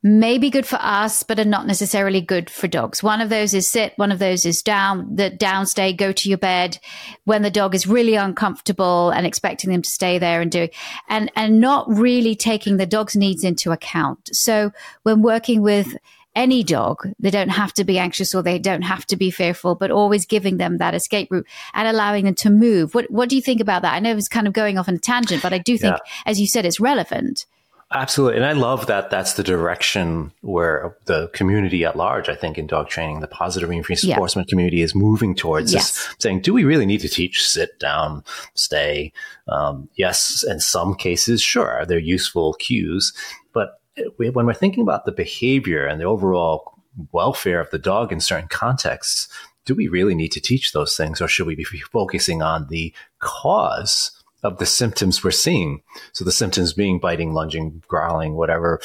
[0.04, 3.02] may be good for us, but are not necessarily good for dogs.
[3.02, 6.36] One of those is sit, one of those is down, the downstay, go to your
[6.36, 6.78] bed
[7.24, 10.68] when the dog is really uncomfortable and expecting them to stay there and do
[11.08, 14.28] and, and not really taking the dog's needs into account.
[14.32, 14.72] So
[15.04, 15.96] when working with
[16.36, 17.08] any dog.
[17.20, 20.26] They don't have to be anxious or they don't have to be fearful, but always
[20.26, 22.92] giving them that escape route and allowing them to move.
[22.92, 23.94] What What do you think about that?
[23.94, 26.12] I know it's kind of going off on a tangent, but I do think, yeah.
[26.26, 27.46] as you said, it's relevant.
[27.94, 28.38] Absolutely.
[28.38, 32.66] And I love that that's the direction where the community at large, I think in
[32.66, 34.50] dog training, the positive reinforcement yeah.
[34.50, 35.96] community is moving towards yes.
[35.96, 39.12] is saying, do we really need to teach sit down, stay?
[39.46, 40.42] Um, yes.
[40.42, 43.12] In some cases, sure, they're useful cues.
[43.52, 43.80] But
[44.16, 46.74] when we're thinking about the behavior and the overall
[47.12, 49.28] welfare of the dog in certain contexts,
[49.66, 52.92] do we really need to teach those things or should we be focusing on the
[53.20, 54.10] cause
[54.44, 55.82] of the symptoms we're seeing.
[56.12, 58.80] So the symptoms being biting, lunging, growling, whatever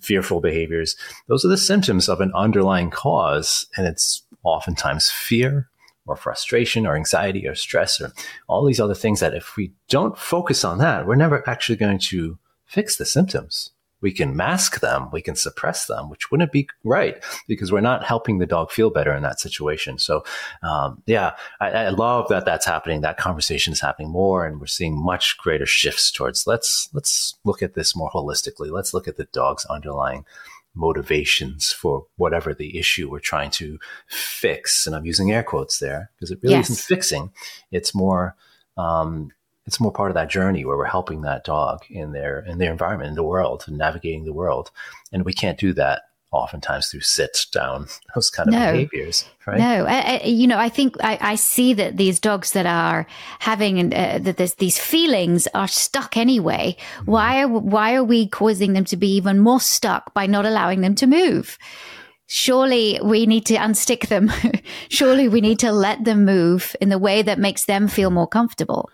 [0.00, 0.96] fearful behaviors.
[1.28, 3.66] Those are the symptoms of an underlying cause.
[3.76, 5.68] And it's oftentimes fear
[6.06, 8.12] or frustration or anxiety or stress or
[8.48, 11.98] all these other things that if we don't focus on that, we're never actually going
[11.98, 13.70] to fix the symptoms
[14.02, 18.04] we can mask them, we can suppress them, which wouldn't be right because we're not
[18.04, 19.98] helping the dog feel better in that situation.
[19.98, 20.24] So,
[20.62, 23.00] um, yeah, I, I, love that that's happening.
[23.00, 27.62] That conversation is happening more, and we're seeing much greater shifts towards let's let's look
[27.62, 28.70] at this more holistically.
[28.70, 30.26] Let's look at the dog's underlying
[30.74, 34.86] motivations for whatever the issue we're trying to fix.
[34.86, 36.70] And I'm using air quotes there because it really yes.
[36.70, 37.30] isn't fixing;
[37.70, 38.36] it's more.
[38.76, 39.30] Um,
[39.66, 42.72] it's more part of that journey where we're helping that dog in their in their
[42.72, 44.70] environment in the world and navigating the world.
[45.12, 48.72] And we can't do that oftentimes through sit down those kind of no.
[48.72, 49.58] behaviors right?
[49.58, 49.84] No.
[49.86, 53.06] I, I, you know i think I, I, see that these dogs that are
[53.38, 56.76] having uh, that these feelings are stuck anyway.
[56.96, 57.10] Mm-hmm.
[57.10, 60.80] why are why are we causing them to be even more stuck by not allowing
[60.80, 61.58] them to move?
[62.26, 64.32] Surely we need to unstick them.
[64.88, 68.26] Surely we need to let them move in the way that makes them feel more
[68.26, 68.88] comfortable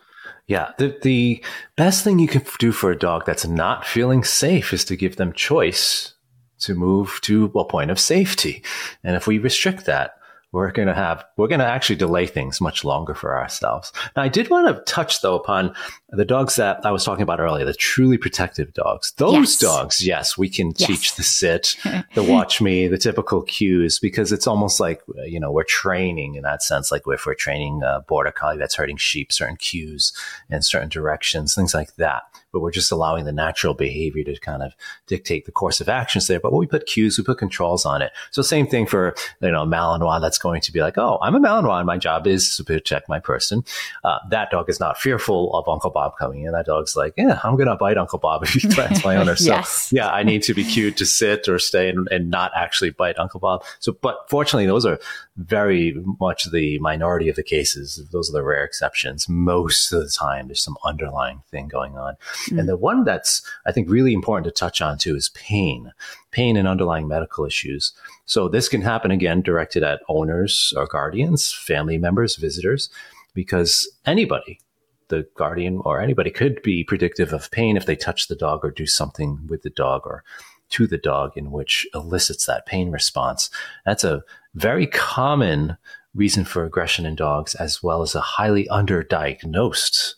[0.48, 1.44] yeah, the the
[1.76, 5.16] best thing you can do for a dog that's not feeling safe is to give
[5.16, 6.14] them choice
[6.60, 8.64] to move to a point of safety.
[9.04, 10.18] And if we restrict that,
[10.50, 13.92] we're going to have, we're going to actually delay things much longer for ourselves.
[14.16, 15.74] Now, I did want to touch though upon
[16.10, 19.12] the dogs that I was talking about earlier, the truly protective dogs.
[19.18, 19.58] Those yes.
[19.58, 20.86] dogs, yes, we can yes.
[20.86, 21.76] teach the sit,
[22.14, 26.42] the watch me, the typical cues, because it's almost like, you know, we're training in
[26.44, 26.90] that sense.
[26.90, 30.14] Like if we're training a border collie that's herding sheep, certain cues
[30.48, 34.62] in certain directions, things like that but we're just allowing the natural behavior to kind
[34.62, 34.74] of
[35.06, 36.40] dictate the course of actions there.
[36.40, 38.12] But when we put cues, we put controls on it.
[38.30, 41.40] So same thing for, you know, Malinois that's going to be like, oh, I'm a
[41.40, 43.64] Malinois and my job is to protect my person.
[44.02, 46.52] Uh, that dog is not fearful of Uncle Bob coming in.
[46.52, 49.34] That dog's like, yeah, I'm going to bite Uncle Bob if he threatens my owner.
[49.34, 49.90] So yes.
[49.92, 53.18] yeah, I need to be cued to sit or stay and, and not actually bite
[53.18, 53.64] Uncle Bob.
[53.80, 55.00] So, but fortunately, those are
[55.36, 58.00] very much the minority of the cases.
[58.12, 59.28] Those are the rare exceptions.
[59.28, 62.14] Most of the time, there's some underlying thing going on.
[62.46, 62.60] Mm.
[62.60, 65.92] And the one that's, I think, really important to touch on too is pain,
[66.30, 67.92] pain and underlying medical issues.
[68.24, 72.88] So this can happen again directed at owners or guardians, family members, visitors,
[73.34, 74.60] because anybody,
[75.08, 78.70] the guardian or anybody could be predictive of pain if they touch the dog or
[78.70, 80.24] do something with the dog or
[80.70, 83.50] to the dog in which elicits that pain response.
[83.84, 84.22] That's a
[84.54, 85.76] very common
[86.14, 90.14] reason for aggression in dogs, as well as a highly underdiagnosed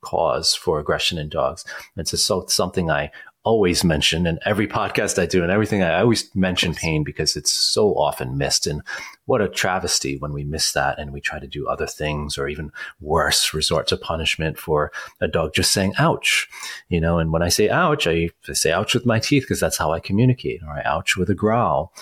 [0.00, 1.64] cause for aggression in dogs.
[1.96, 3.10] It's so something I
[3.42, 5.82] always mention in every podcast I do and everything.
[5.82, 8.66] I always mention pain because it's so often missed.
[8.66, 8.82] And
[9.24, 12.48] what a travesty when we miss that and we try to do other things or
[12.48, 16.48] even worse, resort to punishment for a dog just saying ouch,
[16.88, 17.18] you know.
[17.18, 20.00] And when I say ouch, I say ouch with my teeth because that's how I
[20.00, 21.94] communicate or I ouch with a growl.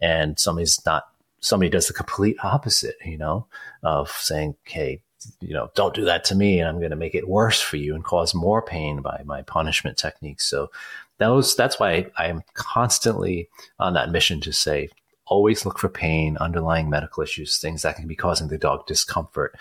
[0.00, 1.04] And somebody's not,
[1.40, 3.46] somebody does the complete opposite, you know,
[3.82, 5.02] of saying, Hey,
[5.40, 7.76] you know, don't do that to me and I'm going to make it worse for
[7.76, 10.48] you and cause more pain by my punishment techniques.
[10.48, 10.70] So
[11.18, 14.88] those, that's why I'm constantly on that mission to say,
[15.26, 19.54] always look for pain, underlying medical issues, things that can be causing the dog discomfort.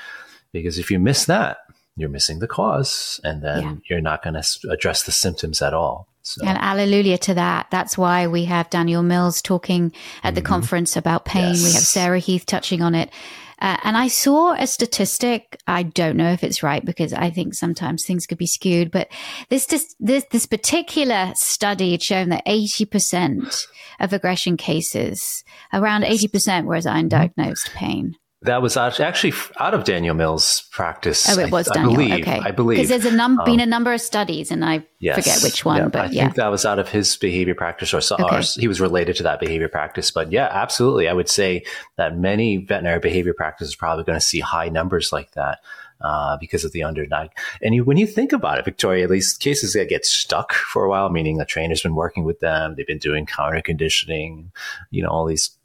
[0.54, 1.58] Because if you miss that,
[1.96, 3.76] you're missing the cause and then yeah.
[3.90, 6.08] you're not going to address the symptoms at all.
[6.22, 6.46] So.
[6.46, 7.68] And alleluia to that.
[7.72, 9.94] That's why we have Daniel Mills talking
[10.24, 10.48] at the mm-hmm.
[10.48, 11.54] conference about pain.
[11.54, 11.64] Yes.
[11.64, 13.12] We have Sarah Heath touching on it.
[13.60, 15.60] Uh, and I saw a statistic.
[15.66, 19.10] I don't know if it's right because I think sometimes things could be skewed, but
[19.50, 23.68] this this this particular study had shown that eighty percent
[24.00, 25.44] of aggression cases,
[25.74, 28.16] around eighty percent, was undiagnosed pain.
[28.44, 31.28] That was actually out of Daniel Mills' practice.
[31.28, 31.94] Oh, it was I, Daniel.
[31.94, 34.52] I believe, okay, I believe because there's a num- um, been a number of studies,
[34.52, 35.78] and I yes, forget which one.
[35.78, 36.24] Yeah, but I yeah.
[36.26, 38.24] think that was out of his behavior practice, or, okay.
[38.24, 40.12] or, he was related to that behavior practice.
[40.12, 41.64] But yeah, absolutely, I would say
[41.96, 45.60] that many veterinary behavior practices are probably going to see high numbers like that.
[46.02, 47.30] uh, because of the underdog.
[47.62, 50.86] And you, when you think about it, Victoria, at least cases that get stuck for
[50.86, 54.52] a while, meaning the trainer's been working with them, they've been doing counter conditioning,
[54.92, 55.58] you know, all these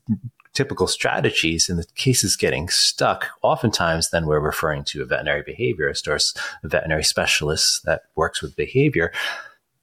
[0.53, 5.43] typical strategies and the case is getting stuck, oftentimes then we're referring to a veterinary
[5.43, 6.19] behaviorist or
[6.63, 9.13] a veterinary specialist that works with behavior.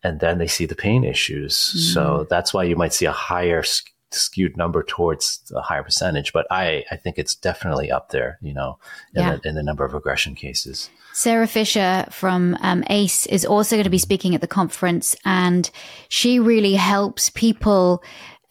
[0.03, 1.55] And then they see the pain issues.
[1.55, 1.93] Mm.
[1.93, 3.63] So that's why you might see a higher
[4.11, 6.33] skewed number towards a higher percentage.
[6.33, 8.79] But I, I think it's definitely up there, you know,
[9.13, 9.35] in, yeah.
[9.35, 10.89] the, in the number of regression cases.
[11.13, 15.69] Sarah Fisher from um, ACE is also going to be speaking at the conference, and
[16.07, 18.01] she really helps people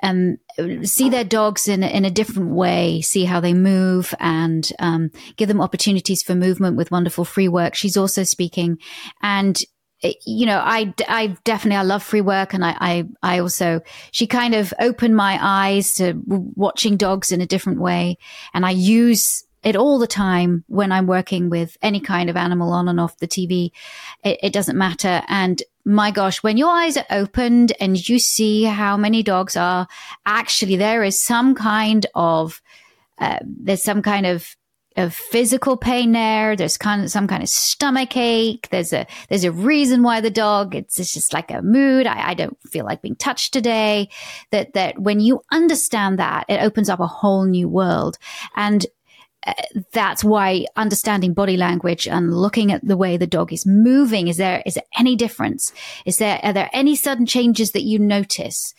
[0.03, 0.39] um,
[0.83, 5.49] see their dogs in, in a different way, see how they move and um, give
[5.49, 7.75] them opportunities for movement with wonderful free work.
[7.75, 8.79] She's also speaking
[9.23, 9.61] and
[10.03, 12.55] eh, you know, I, I definitely, I love free work.
[12.55, 17.41] And I, I, I also, she kind of opened my eyes to watching dogs in
[17.41, 18.19] a different way.
[18.53, 22.73] And I use it all the time when I'm working with any kind of animal
[22.73, 23.71] on and off the TV.
[24.25, 25.23] It, it, doesn't matter.
[25.29, 29.89] And my gosh, when your eyes are opened and you see how many dogs are
[30.27, 32.61] actually there is some kind of,
[33.19, 34.55] uh, there's some kind of
[34.99, 36.57] of physical pain there.
[36.57, 38.69] There's kind of some kind of stomach ache.
[38.71, 40.75] There's a there's a reason why the dog.
[40.75, 42.07] It's, it's just like a mood.
[42.07, 44.09] I, I don't feel like being touched today.
[44.51, 48.19] That that when you understand that, it opens up a whole new world.
[48.57, 48.85] And
[49.93, 54.37] that's why understanding body language and looking at the way the dog is moving is
[54.37, 55.73] there is there any difference?
[56.05, 58.75] Is there are there any sudden changes that you notice?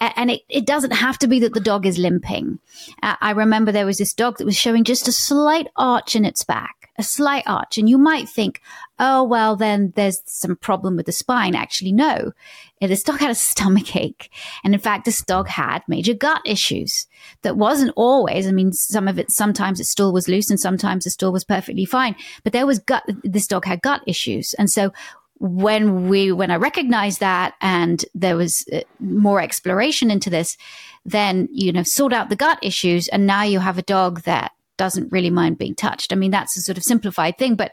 [0.00, 2.58] And it, it doesn't have to be that the dog is limping.
[3.02, 6.24] Uh, I remember there was this dog that was showing just a slight arch in
[6.24, 7.78] its back a slight arch.
[7.78, 8.60] And you might think,
[8.98, 11.54] oh, well, then there's some problem with the spine.
[11.54, 12.32] Actually, no.
[12.80, 14.30] This dog had a stomach ache.
[14.62, 17.06] And in fact, this dog had major gut issues
[17.42, 18.46] that wasn't always.
[18.46, 21.44] I mean, some of it, sometimes its stool was loose and sometimes the stool was
[21.44, 22.14] perfectly fine.
[22.42, 24.54] But there was gut, this dog had gut issues.
[24.54, 24.92] And so
[25.38, 30.56] when we, when I recognized that and there was uh, more exploration into this,
[31.04, 33.08] then, you know, sort out the gut issues.
[33.08, 36.12] And now you have a dog that doesn't really mind being touched.
[36.12, 37.72] I mean, that's a sort of simplified thing, but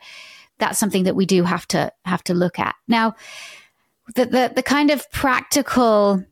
[0.59, 2.75] that's something that we do have to have to look at.
[2.87, 3.15] Now,
[4.15, 6.23] the the, the kind of practical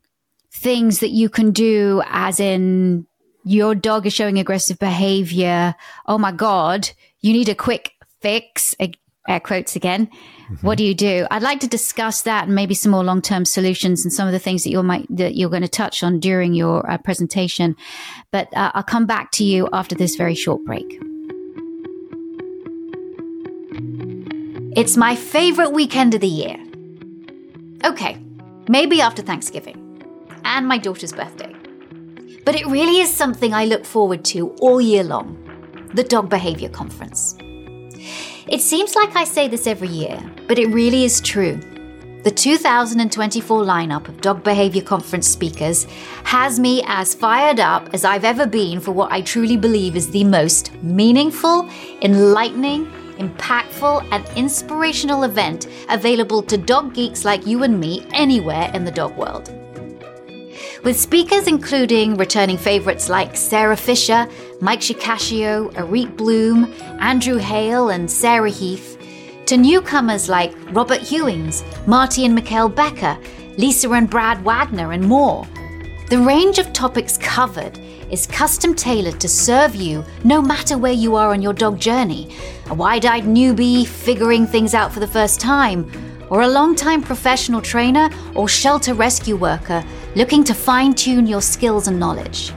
[0.52, 3.06] things that you can do, as in
[3.44, 5.74] your dog is showing aggressive behavior.
[6.06, 8.74] Oh my God, you need a quick fix.
[9.28, 10.06] Air quotes again.
[10.06, 10.66] Mm-hmm.
[10.66, 11.26] What do you do?
[11.30, 14.32] I'd like to discuss that and maybe some more long term solutions and some of
[14.32, 17.76] the things that you might that you're going to touch on during your uh, presentation.
[18.32, 21.00] But uh, I'll come back to you after this very short break.
[24.76, 26.56] It's my favorite weekend of the year.
[27.84, 28.18] Okay,
[28.68, 29.76] maybe after Thanksgiving
[30.44, 31.54] and my daughter's birthday.
[32.44, 35.36] But it really is something I look forward to all year long
[35.92, 37.36] the Dog Behavior Conference.
[38.50, 41.60] It seems like I say this every year, but it really is true.
[42.24, 45.84] The 2024 lineup of Dog Behavior Conference speakers
[46.24, 50.10] has me as fired up as I've ever been for what I truly believe is
[50.10, 51.70] the most meaningful,
[52.02, 52.86] enlightening,
[53.18, 58.90] impactful, and inspirational event available to dog geeks like you and me anywhere in the
[58.90, 59.59] dog world
[60.82, 64.28] with speakers including returning favorites like Sarah Fisher,
[64.60, 68.98] Mike Shikashio, Arik Bloom, Andrew Hale, and Sarah Heath,
[69.46, 73.18] to newcomers like Robert Hewings, Marty and Mikkel Becker,
[73.56, 75.46] Lisa and Brad Wagner, and more.
[76.08, 77.78] The range of topics covered
[78.10, 82.34] is custom tailored to serve you no matter where you are on your dog journey
[82.70, 85.90] a wide eyed newbie figuring things out for the first time,
[86.30, 89.84] or a long-time professional trainer or shelter rescue worker
[90.16, 92.52] looking to fine tune your skills and knowledge.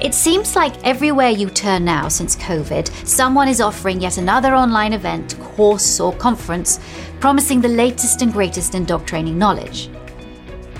[0.00, 4.92] It seems like everywhere you turn now since COVID, someone is offering yet another online
[4.92, 6.78] event, course, or conference
[7.18, 9.90] promising the latest and greatest in dog training knowledge.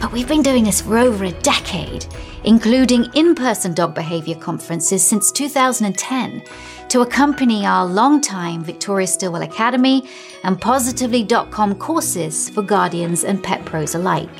[0.00, 2.06] But we've been doing this for over a decade,
[2.44, 6.44] including in person dog behavior conferences since 2010,
[6.90, 10.08] to accompany our long-time Victoria Stilwell Academy
[10.44, 14.30] and Positively.com courses for guardians and pet pros alike.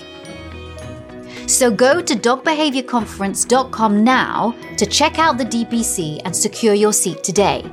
[1.49, 7.65] So go to dogbehaviorconference.com now to check out the DBC and secure your seat today.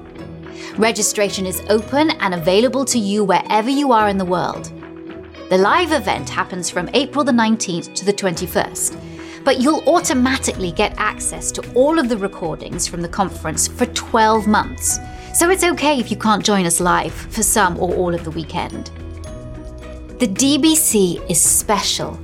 [0.77, 4.71] Registration is open and available to you wherever you are in the world.
[5.49, 10.95] The live event happens from April the 19th to the 21st, but you'll automatically get
[10.97, 14.99] access to all of the recordings from the conference for 12 months.
[15.33, 18.31] So it's okay if you can't join us live for some or all of the
[18.31, 18.89] weekend.
[20.19, 22.17] The DBC is special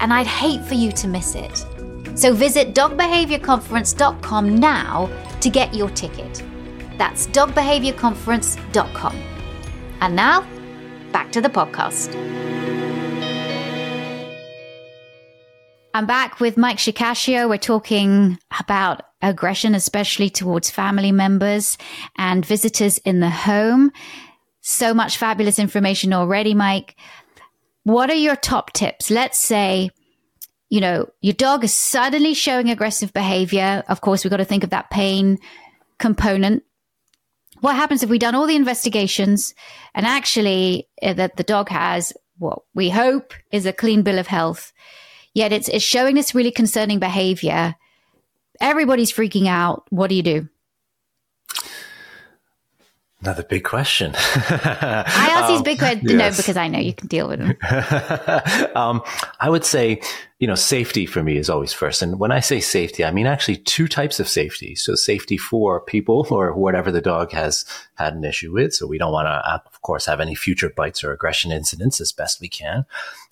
[0.00, 1.64] and I'd hate for you to miss it.
[2.14, 5.08] So visit dogbehaviorconference.com now
[5.40, 6.42] to get your ticket.
[6.96, 9.16] That's dogbehaviorconference.com.
[10.00, 10.46] And now,
[11.12, 12.14] back to the podcast.
[15.94, 17.48] I'm back with Mike Shikashio.
[17.48, 21.78] We're talking about aggression, especially towards family members
[22.16, 23.90] and visitors in the home.
[24.60, 26.94] So much fabulous information already, Mike.
[27.88, 29.10] What are your top tips?
[29.10, 29.88] Let's say,
[30.68, 33.82] you know, your dog is suddenly showing aggressive behavior.
[33.88, 35.38] Of course, we've got to think of that pain
[35.98, 36.64] component.
[37.62, 39.54] What happens if we've done all the investigations
[39.94, 44.26] and actually uh, that the dog has what we hope is a clean bill of
[44.26, 44.74] health?
[45.32, 47.74] Yet it's, it's showing this really concerning behavior.
[48.60, 49.86] Everybody's freaking out.
[49.88, 50.48] What do you do?
[53.20, 54.12] Another big question.
[54.14, 56.36] I ask um, these big questions, yes.
[56.36, 57.56] no, because I know you can deal with them.
[58.76, 59.02] um,
[59.40, 60.00] I would say,
[60.38, 62.00] you know, safety for me is always first.
[62.00, 64.76] And when I say safety, I mean actually two types of safety.
[64.76, 67.64] So safety for people or whatever the dog has
[67.94, 68.72] had an issue with.
[68.72, 72.12] So we don't want to, of course, have any future bites or aggression incidents as
[72.12, 72.86] best we can.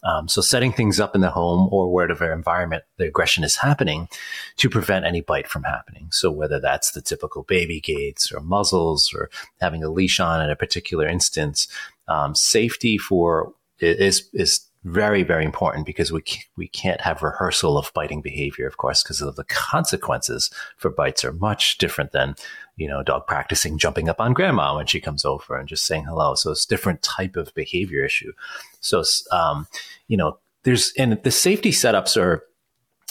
[0.07, 4.09] Um, so setting things up in the home or wherever environment the aggression is happening
[4.57, 6.09] to prevent any bite from happening.
[6.13, 9.31] So whether that's the typical baby gates or muzzles or
[9.61, 11.67] having a leash on in a particular instance,
[12.07, 16.23] um, safety for is is very very important because we
[16.57, 21.25] we can't have rehearsal of biting behavior, of course, because of the consequences for bites
[21.25, 22.37] are much different than
[22.77, 26.05] you know dog practicing jumping up on grandma when she comes over and just saying
[26.05, 26.35] hello.
[26.35, 28.33] So it's different type of behavior issue.
[28.81, 29.03] So
[29.33, 29.67] um,
[30.09, 32.43] you know there's and the safety setups are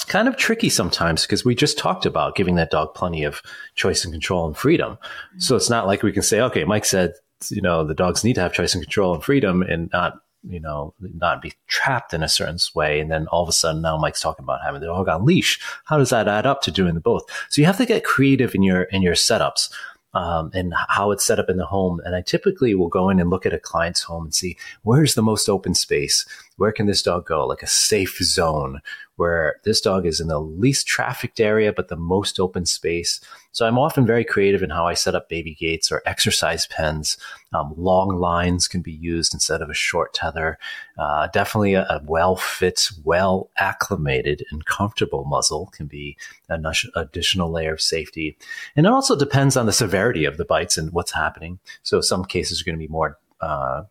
[0.07, 3.41] kind of tricky sometimes because we just talked about giving that dog plenty of
[3.75, 4.97] choice and control and freedom.
[5.37, 7.13] So it's not like we can say, okay, Mike said,
[7.49, 10.59] you know, the dogs need to have choice and control and freedom and not you
[10.59, 12.99] know, not be trapped in a certain way.
[12.99, 15.59] And then all of a sudden now Mike's talking about having the dog on leash.
[15.85, 17.23] How does that add up to doing the both?
[17.49, 19.71] So you have to get creative in your, in your setups.
[20.13, 21.99] Um, and how it's set up in the home.
[22.05, 25.13] And I typically will go in and look at a client's home and see where's
[25.13, 26.25] the most open space?
[26.55, 27.45] Where can this dog go?
[27.45, 28.79] Like a safe zone
[29.17, 33.19] where this dog is in the least trafficked area, but the most open space.
[33.51, 37.17] So I'm often very creative in how I set up baby gates or exercise pens.
[37.53, 40.57] Um, long lines can be used instead of a short tether.
[40.97, 46.17] Uh, definitely a, a well fit, well acclimated, and comfortable muzzle can be
[46.49, 48.37] an additional layer of safety.
[48.75, 51.59] And it also depends on the severity of the bites and what's happening.
[51.83, 53.83] So some cases are going to be more uh,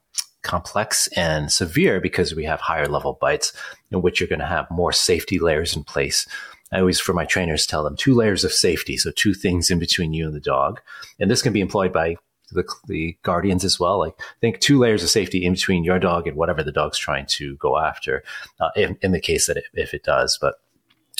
[0.44, 3.52] complex and severe because we have higher level bites
[3.90, 6.26] in which you're going to have more safety layers in place.
[6.72, 8.96] I always, for my trainers, tell them two layers of safety.
[8.96, 10.80] So two things in between you and the dog.
[11.18, 12.16] And this can be employed by
[12.50, 13.98] the, the guardians as well.
[13.98, 17.26] Like think two layers of safety in between your dog and whatever the dog's trying
[17.26, 18.22] to go after,
[18.60, 20.38] uh, in, in, the case that it, if it does.
[20.40, 20.54] But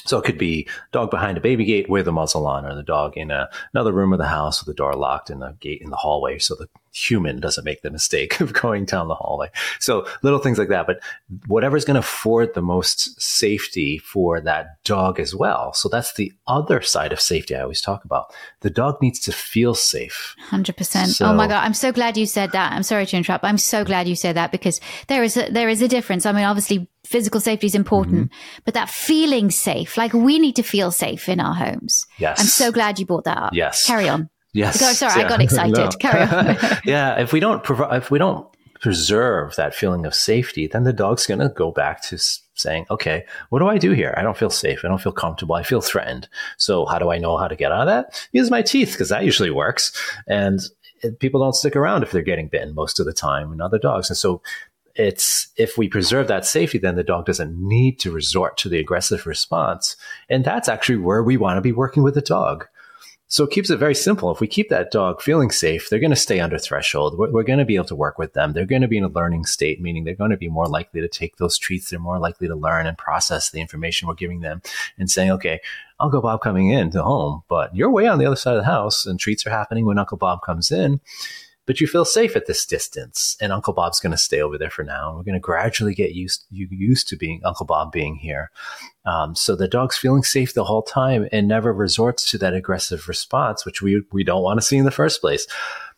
[0.04, 2.82] so it could be dog behind a baby gate with a muzzle on, or the
[2.82, 5.80] dog in a, another room of the house with the door locked and the gate
[5.82, 9.50] in the hallway, so the human doesn't make the mistake of going down the hallway.
[9.80, 11.00] So little things like that, but
[11.46, 15.72] whatever's going to afford the most safety for that dog as well.
[15.72, 18.32] So that's the other side of safety I always talk about.
[18.60, 20.36] The dog needs to feel safe.
[20.50, 21.06] 100%.
[21.08, 21.64] So, oh my God.
[21.64, 22.72] I'm so glad you said that.
[22.72, 23.44] I'm sorry to interrupt.
[23.44, 26.26] I'm so glad you said that because there is a, there is a difference.
[26.26, 28.60] I mean, obviously physical safety is important, mm-hmm.
[28.64, 32.06] but that feeling safe, like we need to feel safe in our homes.
[32.18, 32.40] Yes.
[32.40, 33.52] I'm so glad you brought that up.
[33.52, 33.86] Yes.
[33.86, 34.30] Carry on.
[34.54, 34.80] Yes.
[34.80, 35.26] Oh, sorry, yeah.
[35.26, 35.76] I got excited.
[35.76, 35.88] no.
[36.00, 36.56] Carry on.
[36.84, 37.20] yeah.
[37.20, 38.46] If we don't provide, if we don't
[38.80, 42.18] preserve that feeling of safety, then the dog's going to go back to
[42.54, 44.14] saying, okay, what do I do here?
[44.16, 44.84] I don't feel safe.
[44.84, 45.54] I don't feel comfortable.
[45.54, 46.28] I feel threatened.
[46.56, 48.28] So how do I know how to get out of that?
[48.32, 49.92] Use my teeth because that usually works.
[50.26, 50.60] And
[51.18, 54.08] people don't stick around if they're getting bitten most of the time and other dogs.
[54.08, 54.40] And so
[54.94, 58.78] it's if we preserve that safety, then the dog doesn't need to resort to the
[58.78, 59.96] aggressive response.
[60.28, 62.66] And that's actually where we want to be working with the dog.
[63.26, 64.30] So it keeps it very simple.
[64.30, 67.18] If we keep that dog feeling safe, they're going to stay under threshold.
[67.18, 68.52] We're, we're, going to be able to work with them.
[68.52, 71.00] They're going to be in a learning state, meaning they're going to be more likely
[71.00, 71.90] to take those treats.
[71.90, 74.60] They're more likely to learn and process the information we're giving them
[74.98, 75.60] and saying, okay,
[75.98, 78.70] Uncle Bob coming in to home, but you're way on the other side of the
[78.70, 81.00] house and treats are happening when Uncle Bob comes in
[81.66, 83.36] but you feel safe at this distance.
[83.40, 85.08] And Uncle Bob's going to stay over there for now.
[85.08, 88.50] And we're going to gradually get used you used to being Uncle Bob being here.
[89.04, 93.08] Um, so the dog's feeling safe the whole time and never resorts to that aggressive
[93.08, 95.46] response, which we we don't want to see in the first place.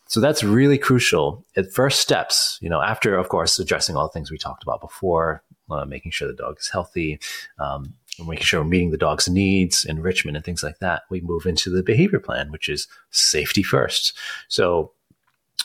[0.08, 1.44] So that's really crucial.
[1.56, 4.80] At first steps, you know, after of course addressing all the things we talked about
[4.80, 7.18] before, uh, making sure the dog is healthy.
[7.58, 7.94] Um,
[8.24, 11.68] making sure we're meeting the dog's needs, enrichment, and things like that, we move into
[11.68, 14.16] the behavior plan, which is safety first.
[14.48, 14.92] So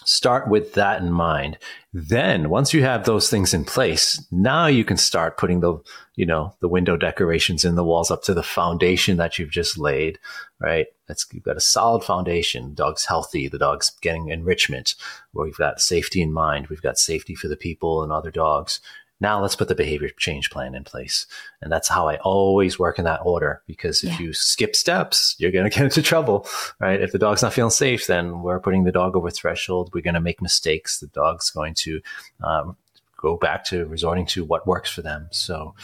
[0.04, 1.58] start with that in mind.
[1.94, 5.78] Then once you have those things in place, now you can start putting the,
[6.16, 9.78] you know, the window decorations in the walls up to the foundation that you've just
[9.78, 10.18] laid,
[10.60, 10.88] right?
[11.08, 12.74] That's, you've got a solid foundation.
[12.74, 13.48] Dog's healthy.
[13.48, 14.96] The dog's getting enrichment
[15.34, 16.68] where we've got safety in mind.
[16.68, 18.80] We've got safety for the people and other dogs.
[19.22, 21.28] Now let's put the behavior change plan in place.
[21.62, 24.26] And that's how I always work in that order because if yeah.
[24.26, 26.48] you skip steps, you're going to get into trouble,
[26.80, 27.00] right?
[27.00, 29.92] If the dog's not feeling safe, then we're putting the dog over threshold.
[29.94, 31.00] We're going to make mistakes.
[31.00, 32.02] The dog's going to
[32.44, 32.76] um,
[33.16, 35.28] go back to resorting to what works for them.
[35.32, 35.76] So,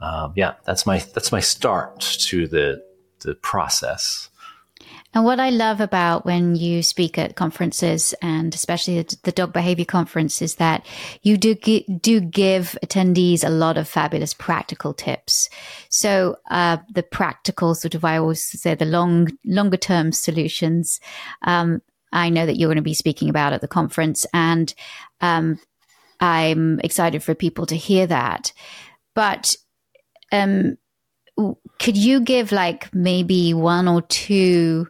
[0.00, 2.84] um, yeah, that's my, that's my start to the,
[3.20, 4.30] the process.
[5.14, 9.86] And what I love about when you speak at conferences and especially the dog behavior
[9.86, 10.84] conference is that
[11.22, 15.48] you do do give attendees a lot of fabulous practical tips.
[15.88, 21.00] So uh, the practical sort of I always say the long longer term solutions.
[21.42, 21.80] Um,
[22.12, 24.72] I know that you're going to be speaking about at the conference, and
[25.20, 25.58] um,
[26.20, 28.52] I'm excited for people to hear that.
[29.14, 29.56] But
[30.32, 30.76] um,
[31.78, 34.88] could you give like maybe one or two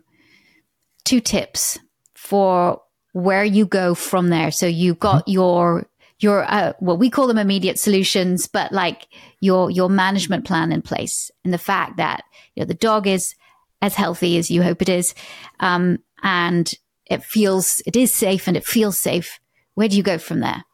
[1.08, 1.78] two tips
[2.14, 2.82] for
[3.12, 4.50] where you go from there.
[4.50, 5.30] So you got mm-hmm.
[5.30, 5.86] your
[6.20, 9.08] your uh, what we call them immediate solutions, but like
[9.40, 13.34] your your management plan in place, and the fact that you know the dog is
[13.80, 15.14] as healthy as you hope it is,
[15.60, 16.74] um, and
[17.06, 19.40] it feels it is safe and it feels safe.
[19.74, 20.64] Where do you go from there?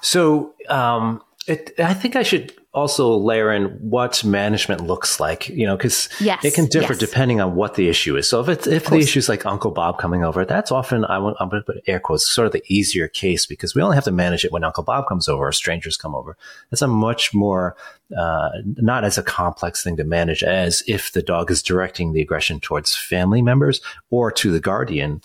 [0.00, 5.66] So um, it, I think I should also layer in what management looks like, you
[5.66, 6.98] know, because yes, it can differ yes.
[6.98, 8.28] depending on what the issue is.
[8.28, 11.18] So if it's, if the issue is like Uncle Bob coming over, that's often, I
[11.18, 13.94] want, I'm going to put air quotes, sort of the easier case because we only
[13.94, 16.36] have to manage it when Uncle Bob comes over or strangers come over.
[16.70, 17.76] That's a much more,
[18.14, 22.20] uh, not as a complex thing to manage as if the dog is directing the
[22.20, 25.22] aggression towards family members or to the guardian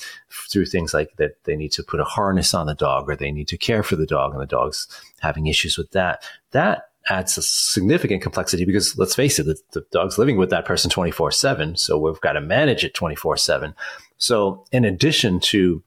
[0.49, 3.31] through things like that they need to put a harness on the dog or they
[3.31, 4.87] need to care for the dog and the dog's
[5.19, 6.23] having issues with that.
[6.51, 10.65] That adds a significant complexity because let's face it, the, the dog's living with that
[10.65, 11.75] person 24 7.
[11.75, 13.73] So we've got to manage it 24 7.
[14.17, 15.83] So in addition to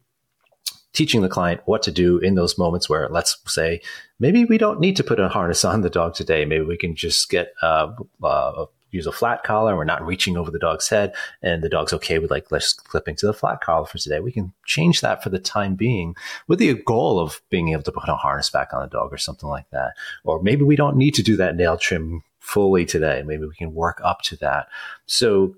[0.93, 3.81] teaching the client what to do in those moments where let's say
[4.19, 6.95] maybe we don't need to put a harness on the dog today maybe we can
[6.95, 7.93] just get uh,
[8.23, 11.93] uh, use a flat collar we're not reaching over the dog's head and the dog's
[11.93, 15.23] okay with like let's clipping to the flat collar for today we can change that
[15.23, 16.15] for the time being
[16.47, 19.19] with the goal of being able to put a harness back on the dog or
[19.19, 19.93] something like that
[20.25, 23.75] or maybe we don't need to do that nail trim fully today maybe we can
[23.75, 24.69] work up to that
[25.07, 25.55] so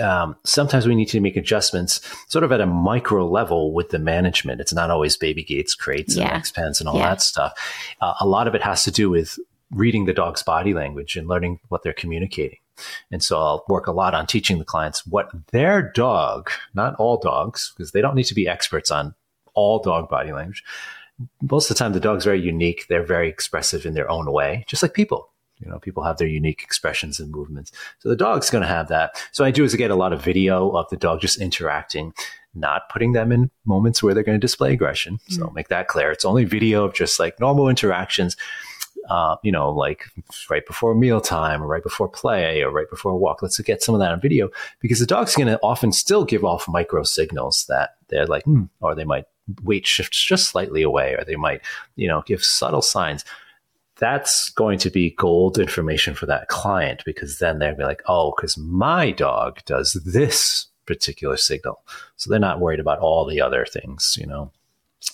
[0.00, 3.98] um, sometimes we need to make adjustments sort of at a micro level with the
[3.98, 4.60] management.
[4.60, 6.36] It's not always baby gates, crates, yeah.
[6.36, 7.08] and pens and all yeah.
[7.08, 7.52] that stuff.
[8.00, 9.38] Uh, a lot of it has to do with
[9.70, 12.58] reading the dog's body language and learning what they're communicating.
[13.10, 17.18] And so I'll work a lot on teaching the clients what their dog, not all
[17.18, 19.14] dogs, because they don't need to be experts on
[19.54, 20.62] all dog body language.
[21.42, 22.86] Most of the time, the dog's very unique.
[22.88, 25.30] They're very expressive in their own way, just like people.
[25.58, 27.72] You know, people have their unique expressions and movements.
[27.98, 29.20] So the dog's going to have that.
[29.32, 32.12] So I do is I get a lot of video of the dog just interacting,
[32.54, 35.18] not putting them in moments where they're going to display aggression.
[35.28, 35.54] So mm.
[35.54, 36.12] make that clear.
[36.12, 38.36] It's only video of just like normal interactions
[39.08, 40.04] uh, you know, like
[40.50, 43.42] right before mealtime or right before play or right before a walk.
[43.42, 44.50] Let's get some of that on video
[44.80, 48.64] because the dog's going to often still give off micro signals that they're like, hmm,
[48.80, 49.24] or they might
[49.62, 51.62] weight shift just slightly away, or they might,
[51.96, 53.24] you know, give subtle signs.
[53.96, 58.32] That's going to be gold information for that client because then they'll be like, oh,
[58.36, 61.82] because my dog does this particular signal.
[62.16, 64.52] So they're not worried about all the other things, you know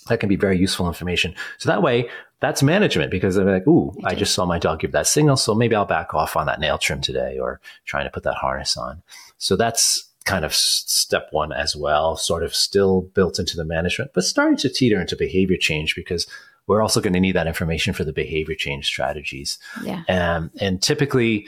[0.09, 1.35] that can be very useful information.
[1.59, 2.09] So that way,
[2.45, 5.37] that's management because they're like, ooh, I just saw my dog give that signal.
[5.37, 8.35] So maybe I'll back off on that nail trim today or trying to put that
[8.35, 9.03] harness on.
[9.39, 14.11] So that's kind of step one as well, sort of still built into the management,
[14.15, 16.27] but starting to teeter into behavior change because
[16.67, 19.59] we're also going to need that information for the behavior change strategies.
[19.83, 20.03] Yeah.
[20.09, 21.47] Um, and typically,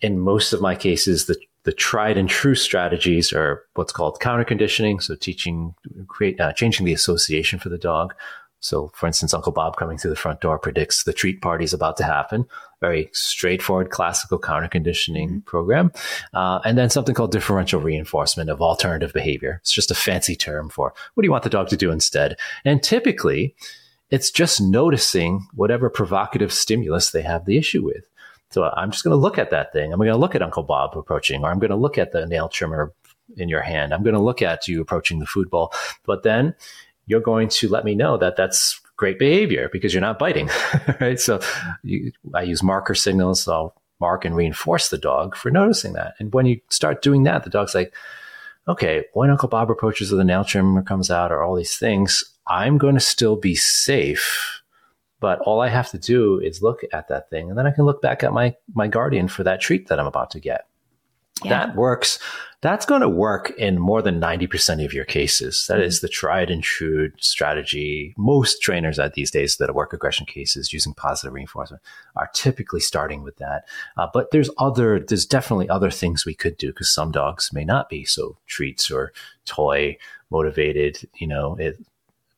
[0.00, 4.44] in most of my cases, the the tried and true strategies are what's called counter
[4.44, 5.00] conditioning.
[5.00, 5.74] So teaching,
[6.06, 8.14] create, uh, changing the association for the dog.
[8.60, 11.72] So, for instance, Uncle Bob coming through the front door predicts the treat party is
[11.72, 12.46] about to happen.
[12.80, 15.38] Very straightforward, classical counter conditioning mm-hmm.
[15.40, 15.92] program.
[16.34, 19.58] Uh, and then something called differential reinforcement of alternative behavior.
[19.62, 22.36] It's just a fancy term for what do you want the dog to do instead?
[22.64, 23.54] And typically,
[24.10, 28.08] it's just noticing whatever provocative stimulus they have the issue with.
[28.50, 29.92] So I'm just going to look at that thing.
[29.92, 32.26] I'm going to look at Uncle Bob approaching, or I'm going to look at the
[32.26, 32.92] nail trimmer
[33.36, 33.92] in your hand.
[33.92, 35.72] I'm going to look at you approaching the food bowl.
[36.06, 36.54] But then
[37.08, 40.48] you're going to let me know that that's great behavior because you're not biting,
[41.00, 41.18] right?
[41.18, 41.40] So
[41.82, 43.42] you, I use marker signals.
[43.42, 46.14] So I'll mark and reinforce the dog for noticing that.
[46.18, 47.94] And when you start doing that, the dog's like,
[48.68, 52.22] okay, when Uncle Bob approaches or the nail trimmer comes out or all these things,
[52.46, 54.60] I'm going to still be safe.
[55.20, 57.84] But all I have to do is look at that thing, and then I can
[57.84, 60.68] look back at my my guardian for that treat that I'm about to get.
[61.44, 61.66] Yeah.
[61.66, 62.18] That works
[62.60, 65.66] that's going to work in more than 90% of your cases.
[65.68, 68.14] That is the tried and true strategy.
[68.18, 71.82] Most trainers at these days that work aggression cases using positive reinforcement
[72.16, 73.68] are typically starting with that.
[73.96, 77.64] Uh, but there's other, there's definitely other things we could do because some dogs may
[77.64, 78.04] not be.
[78.04, 79.12] So treats or
[79.44, 79.96] toy
[80.30, 81.78] motivated, you know, it,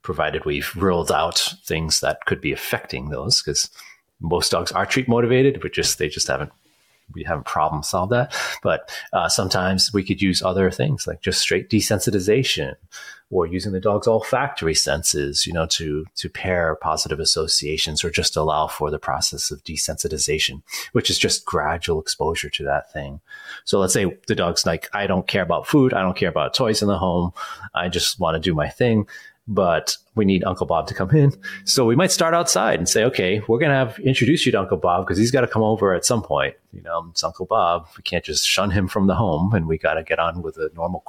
[0.02, 3.70] provided we've ruled out things that could be affecting those because
[4.20, 6.52] most dogs are treat motivated, but just, they just haven't
[7.14, 8.34] we haven't problem solved that.
[8.62, 12.76] But uh, sometimes we could use other things like just straight desensitization
[13.30, 18.36] or using the dog's olfactory senses, you know, to to pair positive associations or just
[18.36, 23.20] allow for the process of desensitization, which is just gradual exposure to that thing.
[23.64, 26.54] So let's say the dog's like, I don't care about food, I don't care about
[26.54, 27.32] toys in the home,
[27.74, 29.06] I just want to do my thing
[29.50, 31.32] but we need Uncle Bob to come in.
[31.64, 34.60] So we might start outside and say, okay, we're going to have introduce you to
[34.60, 36.54] Uncle Bob because he's got to come over at some point.
[36.72, 37.88] You know, it's Uncle Bob.
[37.96, 40.56] We can't just shun him from the home and we got to get on with
[40.56, 41.02] a normal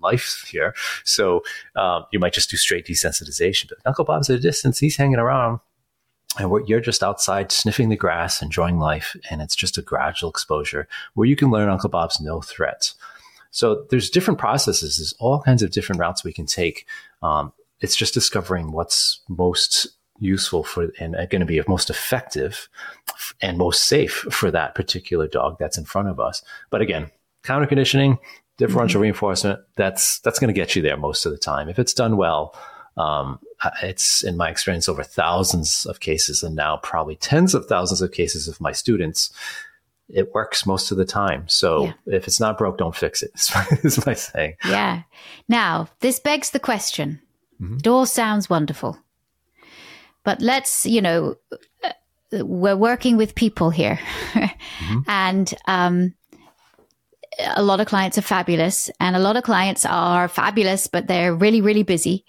[0.00, 0.76] life here.
[1.02, 1.42] So
[1.74, 3.68] um, you might just do straight desensitization.
[3.68, 4.78] But Uncle Bob's at a distance.
[4.78, 5.58] He's hanging around.
[6.38, 9.16] And you're just outside sniffing the grass, enjoying life.
[9.28, 12.94] And it's just a gradual exposure where you can learn Uncle Bob's no threats.
[13.50, 14.98] So there's different processes.
[14.98, 16.86] There's all kinds of different routes we can take.
[17.22, 22.68] Um, it's just discovering what's most useful for and going to be most effective
[23.40, 26.42] and most safe for that particular dog that's in front of us.
[26.70, 27.10] But again,
[27.42, 28.18] counter conditioning,
[28.56, 29.04] differential mm-hmm.
[29.04, 31.68] reinforcement, that's that's going to get you there most of the time.
[31.68, 32.54] If it's done well,
[32.96, 33.38] um,
[33.82, 38.12] it's in my experience over thousands of cases and now probably tens of thousands of
[38.12, 39.32] cases of my students.
[40.08, 41.46] It works most of the time.
[41.48, 41.92] So yeah.
[42.06, 43.30] if it's not broke, don't fix it.
[43.84, 44.56] Is my saying.
[44.66, 45.02] Yeah.
[45.48, 47.20] Now this begs the question
[47.60, 47.76] Mm-hmm.
[47.78, 48.98] It all sounds wonderful.
[50.24, 51.36] But let's, you know,
[51.84, 53.98] uh, we're working with people here.
[54.32, 55.00] mm-hmm.
[55.08, 56.14] And um,
[57.56, 61.34] a lot of clients are fabulous, and a lot of clients are fabulous, but they're
[61.34, 62.24] really, really busy.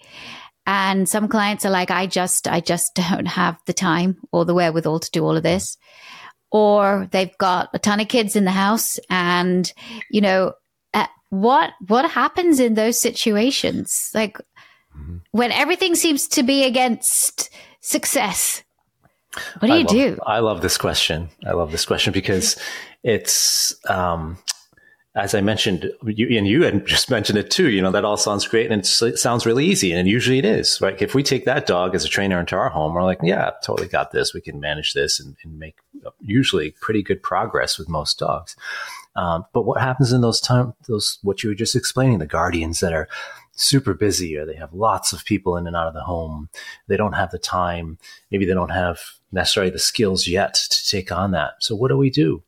[0.66, 4.54] And some clients are like, I just, I just don't have the time or the
[4.54, 5.76] wherewithal to do all of this.
[6.52, 9.72] Or they've got a ton of kids in the house, and
[10.10, 10.54] you know,
[10.92, 14.10] uh, what what happens in those situations?
[14.14, 14.36] Like,
[14.96, 15.18] mm-hmm.
[15.32, 18.62] when everything seems to be against success?
[19.60, 20.18] What do I you love, do?
[20.26, 21.28] I love this question.
[21.46, 22.60] I love this question because
[23.04, 24.38] it's, um,
[25.14, 28.16] as I mentioned, you, and you had just mentioned it too, you know, that all
[28.16, 29.92] sounds great and it sounds really easy.
[29.92, 31.00] And usually it is, right?
[31.00, 33.88] If we take that dog as a trainer into our home, we're like, yeah, totally
[33.88, 34.34] got this.
[34.34, 35.76] We can manage this and, and make
[36.20, 38.56] usually pretty good progress with most dogs.
[39.16, 42.80] Um, but what happens in those times, those, what you were just explaining, the guardians
[42.80, 43.08] that are
[43.52, 46.48] super busy or they have lots of people in and out of the home.
[46.86, 47.98] They don't have the time.
[48.30, 49.00] Maybe they don't have
[49.32, 51.54] necessarily the skills yet to take on that.
[51.60, 52.42] So what do we do?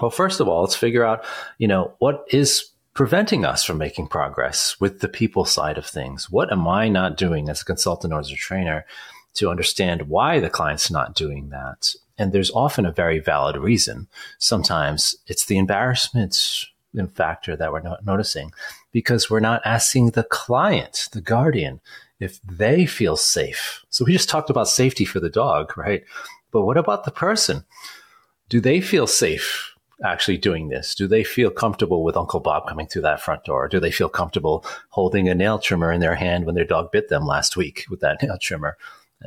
[0.00, 1.24] Well, first of all, let's figure out,
[1.58, 6.30] you know, what is preventing us from making progress with the people side of things?
[6.30, 8.86] What am I not doing as a consultant or as a trainer
[9.34, 11.94] to understand why the client's not doing that?
[12.18, 14.08] And there's often a very valid reason.
[14.38, 16.66] Sometimes it's the embarrassment
[17.12, 18.52] factor that we're not noticing
[18.94, 21.80] because we're not asking the client, the guardian,
[22.20, 23.84] if they feel safe.
[23.90, 26.04] So we just talked about safety for the dog, right?
[26.52, 27.64] But what about the person?
[28.48, 29.74] Do they feel safe
[30.04, 30.94] actually doing this?
[30.94, 33.66] Do they feel comfortable with Uncle Bob coming through that front door?
[33.66, 37.08] Do they feel comfortable holding a nail trimmer in their hand when their dog bit
[37.08, 38.76] them last week with that nail trimmer?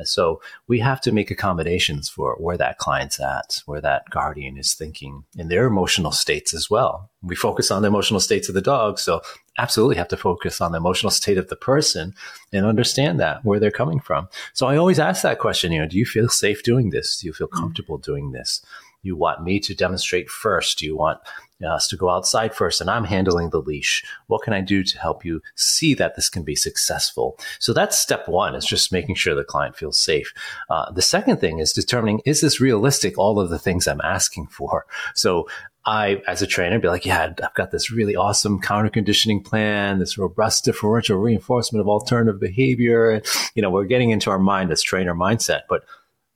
[0.04, 4.74] so we have to make accommodations for where that client's at, where that guardian is
[4.74, 7.10] thinking in their emotional states as well.
[7.22, 8.98] We focus on the emotional states of the dog.
[8.98, 9.22] So
[9.58, 12.14] absolutely have to focus on the emotional state of the person
[12.52, 14.28] and understand that where they're coming from.
[14.54, 17.20] So I always ask that question, you know, do you feel safe doing this?
[17.20, 17.58] Do you feel mm.
[17.58, 18.62] comfortable doing this?
[19.02, 20.78] You want me to demonstrate first?
[20.78, 21.20] Do you want
[21.66, 24.04] us to go outside first and I'm handling the leash.
[24.28, 27.38] What can I do to help you see that this can be successful?
[27.58, 30.32] So that's step one is just making sure the client feels safe.
[30.70, 33.18] Uh, the second thing is determining, is this realistic?
[33.18, 34.86] All of the things I'm asking for.
[35.14, 35.48] So
[35.86, 39.98] I, as a trainer, be like, yeah, I've got this really awesome counter conditioning plan,
[39.98, 43.22] this robust differential reinforcement of alternative behavior.
[43.54, 45.84] You know, we're getting into our mind, this trainer mindset, but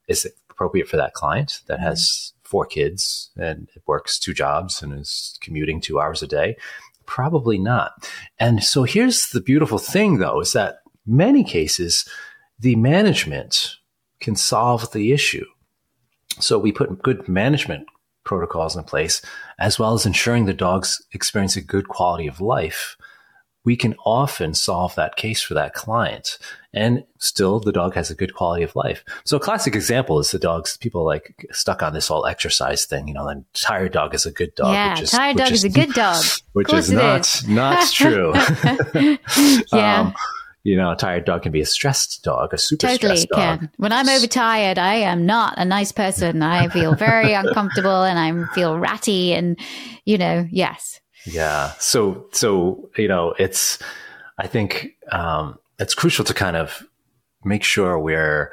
[0.09, 2.49] is it appropriate for that client that has mm-hmm.
[2.49, 6.57] four kids and works two jobs and is commuting two hours a day?
[7.05, 8.09] Probably not.
[8.39, 12.09] And so here's the beautiful thing though, is that many cases,
[12.59, 13.77] the management
[14.21, 15.45] can solve the issue.
[16.41, 17.87] So we put good management
[18.25, 19.23] protocols in place,
[19.59, 22.97] as well as ensuring the dogs experience a good quality of life
[23.65, 26.39] we can often solve that case for that client.
[26.75, 29.05] And still, the dog has a good quality of life.
[29.25, 30.77] So, a classic example is the dogs.
[30.79, 33.07] People like stuck on this whole exercise thing.
[33.09, 34.73] You know, then tired dog is a good dog.
[34.73, 36.25] Yeah, which is, tired dog is, is, a good dog.
[36.55, 37.47] Which is not is.
[37.47, 38.33] not true.
[39.73, 40.01] yeah.
[40.01, 40.15] Um,
[40.65, 43.61] you know, a tired dog can be a stressed dog, a super totally stressed dog.
[43.61, 43.71] Can.
[43.79, 46.43] When I'm overtired, I am not a nice person.
[46.43, 49.59] I feel very uncomfortable and I feel ratty and,
[50.05, 51.01] you know, yes.
[51.27, 51.73] Yeah.
[51.79, 53.79] So, so, you know, it's,
[54.39, 56.87] I think, um, it's crucial to kind of
[57.45, 58.53] make sure we're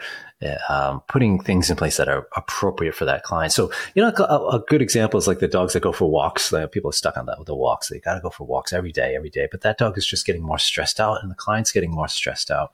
[0.70, 3.52] um, putting things in place that are appropriate for that client.
[3.52, 6.52] So, you know, a, a good example is like the dogs that go for walks.
[6.52, 7.90] Like people are stuck on that with the walks.
[7.90, 9.48] They got to go for walks every day, every day.
[9.52, 12.52] But that dog is just getting more stressed out, and the client's getting more stressed
[12.52, 12.72] out.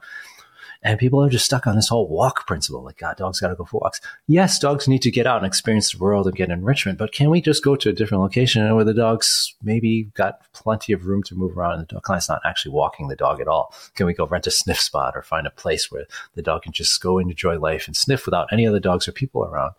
[0.86, 2.84] And people are just stuck on this whole walk principle.
[2.84, 4.00] Like, God, dogs got to go for walks.
[4.28, 7.32] Yes, dogs need to get out and experience the world and get enrichment, but can
[7.32, 11.24] we just go to a different location where the dog's maybe got plenty of room
[11.24, 13.74] to move around and the client's not actually walking the dog at all?
[13.96, 16.06] Can we go rent a sniff spot or find a place where
[16.36, 19.12] the dog can just go and enjoy life and sniff without any other dogs or
[19.12, 19.74] people around?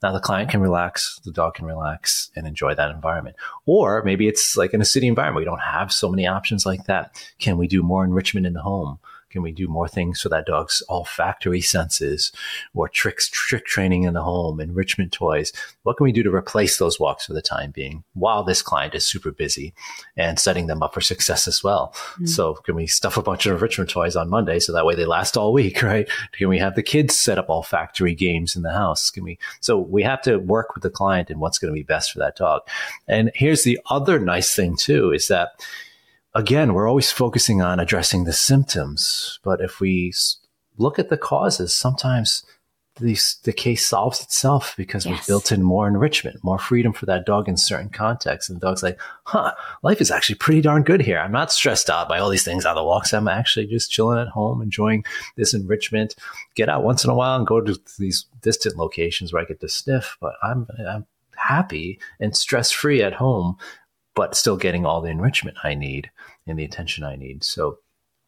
[0.00, 3.34] Now the client can relax, the dog can relax and enjoy that environment.
[3.66, 6.84] Or maybe it's like in a city environment, we don't have so many options like
[6.84, 7.20] that.
[7.40, 9.00] Can we do more enrichment in the home?
[9.32, 12.32] Can we do more things for that dog's olfactory senses
[12.74, 15.52] or tricks, trick training in the home, enrichment toys?
[15.82, 18.94] What can we do to replace those walks for the time being while this client
[18.94, 19.72] is super busy
[20.16, 21.92] and setting them up for success as well?
[21.94, 22.26] Mm-hmm.
[22.26, 25.06] So can we stuff a bunch of enrichment toys on Monday so that way they
[25.06, 26.08] last all week, right?
[26.32, 29.10] Can we have the kids set up olfactory games in the house?
[29.10, 29.38] Can we?
[29.60, 32.18] So we have to work with the client and what's going to be best for
[32.18, 32.62] that dog.
[33.08, 35.52] And here's the other nice thing too is that
[36.34, 39.38] again, we're always focusing on addressing the symptoms.
[39.42, 40.12] But if we
[40.76, 42.44] look at the causes, sometimes
[43.00, 45.12] these, the case solves itself because yes.
[45.12, 48.50] we've built in more enrichment, more freedom for that dog in certain contexts.
[48.50, 49.52] And the dog's like, huh,
[49.82, 51.18] life is actually pretty darn good here.
[51.18, 53.14] I'm not stressed out by all these things on the walks.
[53.14, 55.04] I'm actually just chilling at home, enjoying
[55.36, 56.14] this enrichment.
[56.54, 59.60] Get out once in a while and go to these distant locations where I get
[59.60, 61.06] to sniff, but I'm, I'm
[61.36, 63.56] happy and stress free at home
[64.14, 66.10] but still getting all the enrichment I need
[66.46, 67.44] and the attention I need.
[67.44, 67.78] So,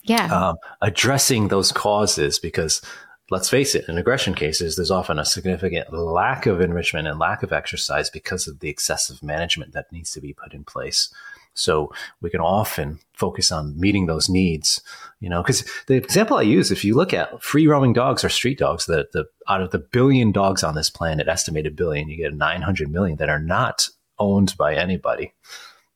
[0.03, 2.83] yeah, um, addressing those causes because
[3.31, 7.43] let's face it, in aggression cases, there's often a significant lack of enrichment and lack
[7.43, 11.13] of exercise because of the excessive management that needs to be put in place.
[11.55, 14.83] So we can often focus on meeting those needs,
[15.21, 18.29] you know, because the example I use, if you look at free roaming dogs or
[18.29, 22.17] street dogs, the, the out of the billion dogs on this planet, estimated billion, you
[22.17, 23.89] get 900 million that are not
[24.19, 25.33] owned by anybody.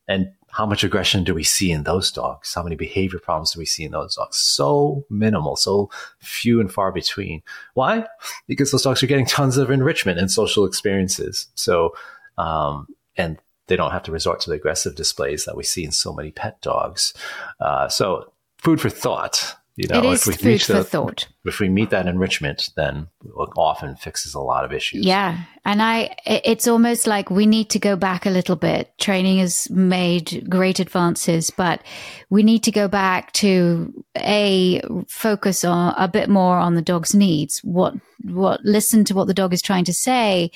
[0.07, 2.53] And how much aggression do we see in those dogs?
[2.53, 4.37] How many behavior problems do we see in those dogs?
[4.37, 5.89] So minimal, so
[6.19, 7.43] few and far between.
[7.73, 8.05] Why?
[8.47, 11.47] Because those dogs are getting tons of enrichment and social experiences.
[11.55, 11.93] So,
[12.37, 13.37] um, and
[13.67, 16.31] they don't have to resort to the aggressive displays that we see in so many
[16.31, 17.13] pet dogs.
[17.59, 19.55] Uh, so, food for thought.
[19.79, 21.29] You know, it is if we food for the, thought.
[21.45, 25.05] If we meet that enrichment, then it often fixes a lot of issues.
[25.05, 25.45] Yeah.
[25.63, 28.91] And I, it's almost like we need to go back a little bit.
[28.97, 31.81] Training has made great advances, but
[32.29, 37.15] we need to go back to a focus on a bit more on the dog's
[37.15, 37.59] needs.
[37.59, 37.93] What,
[38.25, 40.51] what, listen to what the dog is trying to say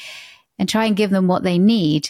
[0.60, 2.10] and try and give them what they need.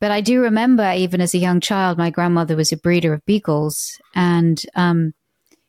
[0.00, 3.24] But I do remember, even as a young child, my grandmother was a breeder of
[3.26, 5.14] beagles and, um,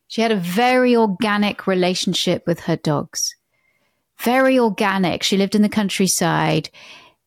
[0.10, 3.36] she had a very organic relationship with her dogs.
[4.18, 5.22] Very organic.
[5.22, 6.72] She lived in the countryside.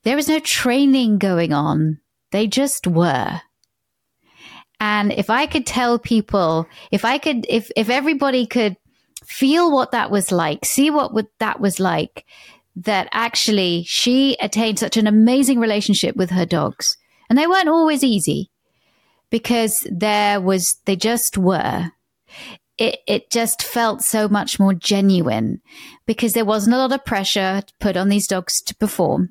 [0.02, 2.00] There was no training going on.
[2.32, 3.40] They just were.
[4.80, 8.76] And if I could tell people, if I could, if, if everybody could
[9.24, 12.26] feel what that was like, see what would, that was like,
[12.74, 16.96] that actually she attained such an amazing relationship with her dogs.
[17.30, 18.50] And they weren't always easy
[19.30, 21.92] because there was, they just were
[22.78, 25.60] it, it just felt so much more genuine
[26.06, 29.30] because there wasn't a lot of pressure put on these dogs to perform.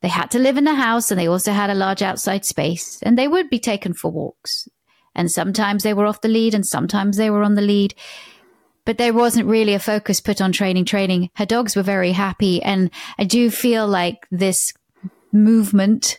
[0.00, 3.00] They had to live in a house and they also had a large outside space
[3.02, 4.68] and they would be taken for walks.
[5.14, 7.94] And sometimes they were off the lead and sometimes they were on the lead.
[8.84, 11.30] But there wasn't really a focus put on training, training.
[11.34, 12.62] Her dogs were very happy.
[12.62, 14.72] And I do feel like this
[15.32, 16.18] movement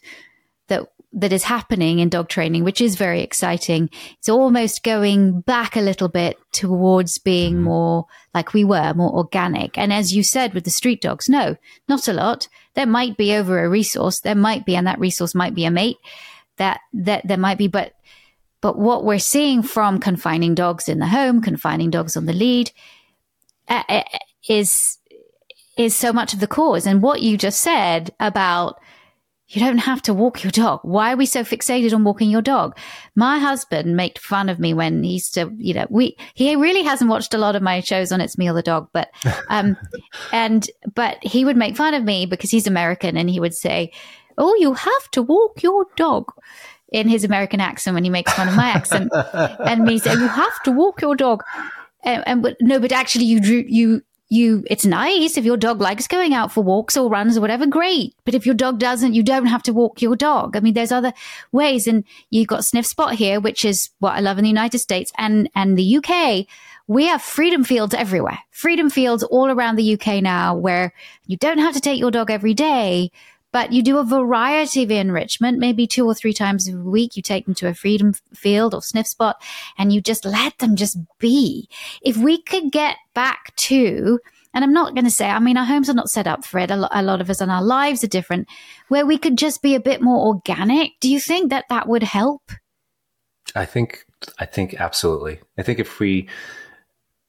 [1.14, 3.90] that is happening in dog training, which is very exciting.
[4.18, 7.64] It's almost going back a little bit towards being mm-hmm.
[7.64, 9.78] more like we were, more organic.
[9.78, 11.56] And as you said with the street dogs, no,
[11.88, 12.48] not a lot.
[12.74, 14.20] There might be over a resource.
[14.20, 15.98] There might be, and that resource might be a mate.
[16.58, 17.94] That that there might be, but
[18.62, 22.72] but what we're seeing from confining dogs in the home, confining dogs on the lead,
[23.68, 24.04] uh, uh
[24.48, 24.98] is
[25.78, 26.86] is so much of the cause.
[26.86, 28.80] And what you just said about
[29.54, 30.80] you don't have to walk your dog.
[30.84, 32.78] Why are we so fixated on walking your dog?
[33.16, 36.82] My husband made fun of me when he used to, you know, we, he really
[36.82, 39.12] hasn't watched a lot of my shows on It's Me or the Dog, but,
[39.50, 39.78] um,
[40.32, 43.92] and, but he would make fun of me because he's American and he would say,
[44.36, 46.34] Oh, you have to walk your dog
[46.92, 49.12] in his American accent when he makes fun of my accent.
[49.34, 51.44] and me say, you have to walk your dog.
[52.04, 54.02] And, and but no, but actually you, you,
[54.34, 57.66] you it's nice if your dog likes going out for walks or runs or whatever
[57.66, 58.16] great.
[58.26, 60.58] But if your dog doesn't you don't have to walk your dog.
[60.58, 61.14] I mean there's other
[61.52, 61.88] ways.
[61.88, 65.12] And you've got sniff spot here which is what i love in the united states
[65.18, 66.48] and and the uk
[66.86, 68.40] we have freedom fields everywhere.
[68.52, 70.94] Freedom fields all around the uk now where
[71.28, 73.12] you don't have to take your dog every day
[73.54, 77.16] but you do a variety of enrichment, maybe two or three times a week.
[77.16, 79.42] You take them to a freedom field or sniff spot
[79.78, 81.70] and you just let them just be.
[82.02, 84.20] If we could get back to,
[84.56, 86.58] and I'm not going to say, I mean, our homes are not set up for
[86.58, 86.72] it.
[86.72, 88.48] A lot, a lot of us and our lives are different
[88.88, 90.92] where we could just be a bit more organic.
[91.00, 92.52] Do you think that that would help?
[93.56, 94.04] I think,
[94.40, 95.40] I think absolutely.
[95.60, 96.28] I think if we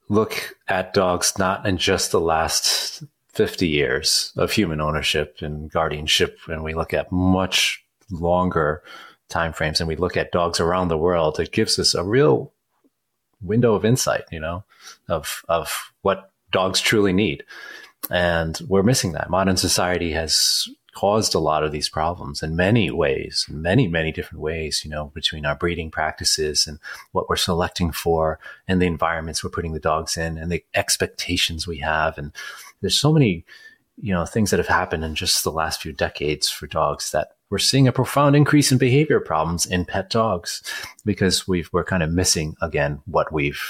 [0.09, 3.03] look at dogs not in just the last
[3.35, 8.81] 50 years of human ownership and guardianship, and we look at much longer
[9.29, 12.53] timeframes and we look at dogs around the world, it gives us a real
[13.41, 14.63] window of insight, you know,
[15.09, 17.43] of of what dogs truly need.
[18.09, 19.29] And we're missing that.
[19.29, 24.41] Modern society has caused a lot of these problems in many ways, many, many different
[24.41, 26.79] ways, you know, between our breeding practices and
[27.11, 31.67] what we're selecting for and the environments we're putting the dogs in and the expectations
[31.67, 32.17] we have.
[32.17, 32.31] And
[32.79, 33.45] there's so many,
[34.01, 37.33] you know, things that have happened in just the last few decades for dogs that
[37.49, 40.63] we're seeing a profound increase in behavior problems in pet dogs
[41.03, 43.61] because we've, we're kind of missing again what we've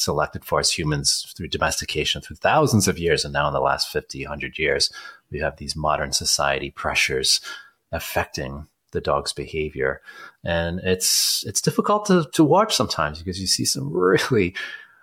[0.00, 3.24] selected for as humans through domestication through thousands of years.
[3.24, 4.90] And now in the last 50, 100 years,
[5.30, 7.40] we have these modern society pressures
[7.92, 10.00] affecting the dog's behavior.
[10.44, 14.54] And it's, it's difficult to, to watch sometimes because you see some really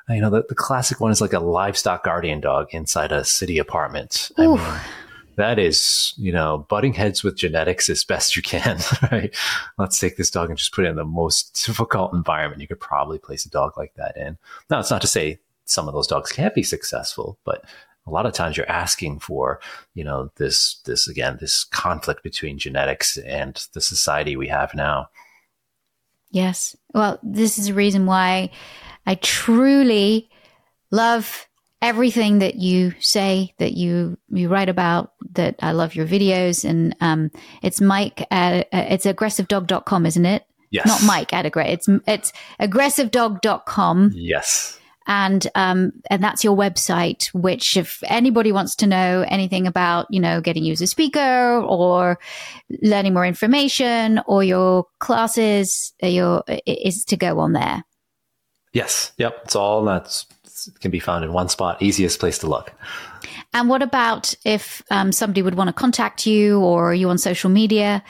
[0.09, 3.57] you know, the, the classic one is like a livestock guardian dog inside a city
[3.57, 4.31] apartment.
[4.37, 4.79] I mean,
[5.35, 8.79] that is, you know, butting heads with genetics as best you can,
[9.11, 9.35] right?
[9.77, 12.79] Let's take this dog and just put it in the most difficult environment you could
[12.79, 14.37] probably place a dog like that in.
[14.69, 17.65] Now, it's not to say some of those dogs can't be successful, but
[18.07, 19.59] a lot of times you're asking for,
[19.93, 25.09] you know, this, this again, this conflict between genetics and the society we have now.
[26.31, 26.75] Yes.
[26.93, 28.51] Well, this is a reason why
[29.05, 30.29] I truly
[30.91, 31.47] love
[31.81, 35.13] everything that you say, that you you write about.
[35.33, 37.31] That I love your videos, and um,
[37.61, 40.45] it's Mike at uh, it's aggressivedog.com, isn't it?
[40.69, 40.87] Yes.
[40.87, 41.73] Not Mike at aggressive.
[41.73, 44.11] It's it's aggressivedog.com.
[44.13, 44.79] Yes.
[45.07, 47.27] And um and that's your website.
[47.33, 51.61] Which, if anybody wants to know anything about, you know, getting you as a speaker
[51.61, 52.19] or
[52.83, 57.83] learning more information or your classes, uh, your is to go on there.
[58.73, 59.13] Yes.
[59.17, 59.41] Yep.
[59.45, 60.25] It's all that
[60.81, 61.81] can be found in one spot.
[61.81, 62.73] Easiest place to look.
[63.53, 67.17] And what about if um, somebody would want to contact you or are you on
[67.17, 68.03] social media?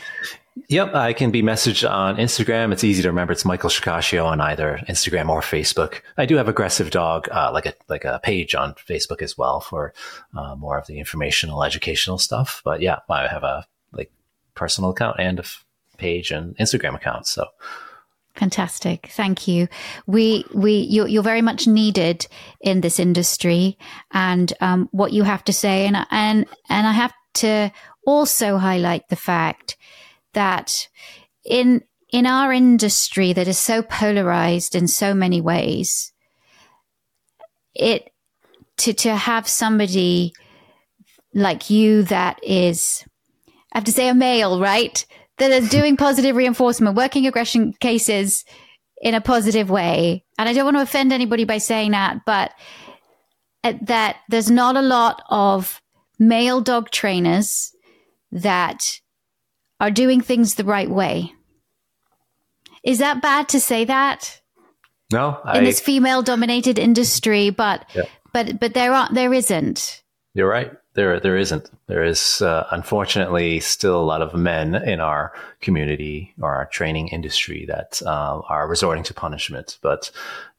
[0.70, 2.72] Yep, I can be messaged on Instagram.
[2.72, 3.34] It's easy to remember.
[3.34, 6.02] It's Michael Shikashio on either Instagram or Facebook.
[6.18, 9.60] I do have aggressive dog, uh, like a like a page on Facebook as well
[9.60, 9.94] for
[10.36, 12.62] uh, more of the informational, educational stuff.
[12.64, 14.12] But yeah, I have a like
[14.56, 15.66] personal account and a f-
[15.98, 17.28] page and Instagram account.
[17.28, 17.48] So
[18.36, 19.08] Fantastic.
[19.14, 19.68] Thank you.
[20.06, 22.28] We, we, you're, you're very much needed
[22.62, 23.80] in this industry
[24.12, 25.88] and, um, what you have to say.
[25.88, 27.72] And, and, and I have to
[28.06, 29.77] also highlight the fact
[30.38, 30.88] that
[31.44, 31.82] in,
[32.14, 36.14] in our industry that is so polarized in so many ways,
[37.74, 38.12] it,
[38.78, 40.34] to, to have somebody
[41.34, 43.04] like you that is,
[43.74, 45.04] I have to say a male, right?
[45.40, 48.46] That is doing positive reinforcement, working aggression cases
[49.02, 50.24] in a positive way.
[50.38, 52.52] And I don't want to offend anybody by saying that, but
[53.64, 55.82] uh, that there's not a lot of
[56.20, 57.72] male dog trainers
[58.32, 59.00] that
[59.80, 61.34] are doing things the right way.
[62.84, 64.42] Is that bad to say that?
[65.12, 68.04] No, I, in this female dominated industry, but yeah.
[68.34, 70.04] but but there aren't there isn't.
[70.34, 71.70] You're right there there isn't.
[71.86, 77.10] There is uh, unfortunately still a lot of men in our community or our training
[77.10, 79.78] industry that uh, are resorting to punishment.
[79.84, 80.10] But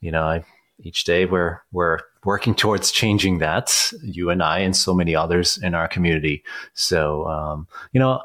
[0.01, 0.45] you know, I,
[0.79, 3.93] each day we're we're working towards changing that.
[4.01, 6.45] You and I and so many others in our community.
[6.73, 8.23] So um, you know.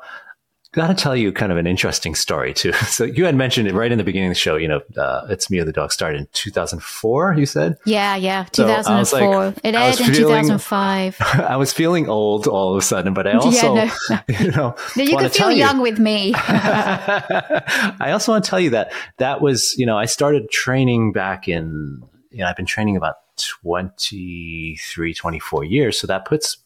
[0.74, 2.74] Got to tell you kind of an interesting story too.
[2.94, 4.56] So you had mentioned it right in the beginning of the show.
[4.56, 7.34] You know, uh, it's me or the dog started in 2004.
[7.34, 9.06] You said, yeah, yeah, 2004.
[9.06, 11.18] So like, it aired in feeling, 2005.
[11.22, 14.36] I was feeling old all of a sudden, but I also, yeah, no, no.
[14.38, 16.34] you know, you can feel young you, with me.
[16.36, 21.48] I also want to tell you that that was, you know, I started training back
[21.48, 26.00] in, you know, I've been training about 23, 24 years.
[26.00, 26.58] So that puts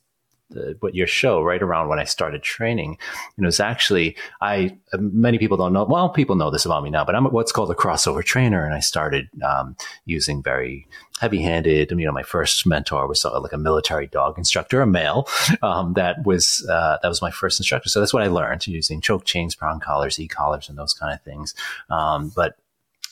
[0.79, 2.97] what your show right around when I started training.
[3.35, 5.83] You know, it's actually I many people don't know.
[5.83, 8.73] Well, people know this about me now, but I'm what's called a crossover trainer, and
[8.73, 9.75] I started um,
[10.05, 10.87] using very
[11.19, 11.91] heavy-handed.
[11.91, 15.27] You know, my first mentor was like a military dog instructor, a male.
[15.61, 17.89] Um, that was uh, that was my first instructor.
[17.89, 21.13] So that's what I learned using choke chains, prong collars, e collars, and those kind
[21.13, 21.55] of things.
[21.89, 22.57] Um, but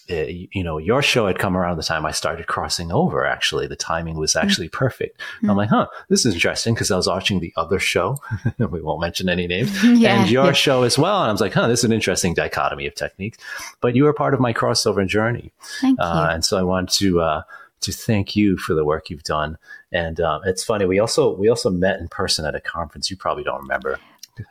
[0.09, 3.25] uh, you know, your show had come around the time I started crossing over.
[3.25, 4.77] Actually, the timing was actually mm-hmm.
[4.77, 5.19] perfect.
[5.37, 5.49] Mm-hmm.
[5.49, 8.17] I'm like, huh, this is interesting because I was watching the other show.
[8.57, 10.51] we won't mention any names, yeah, and your yeah.
[10.51, 11.21] show as well.
[11.21, 13.39] And I was like, huh, this is an interesting dichotomy of techniques.
[13.81, 15.51] But you were part of my crossover journey,
[15.81, 17.41] Thank uh, and so I want to uh,
[17.81, 19.57] to thank you for the work you've done.
[19.91, 23.09] And um, it's funny, we also we also met in person at a conference.
[23.09, 23.99] You probably don't remember.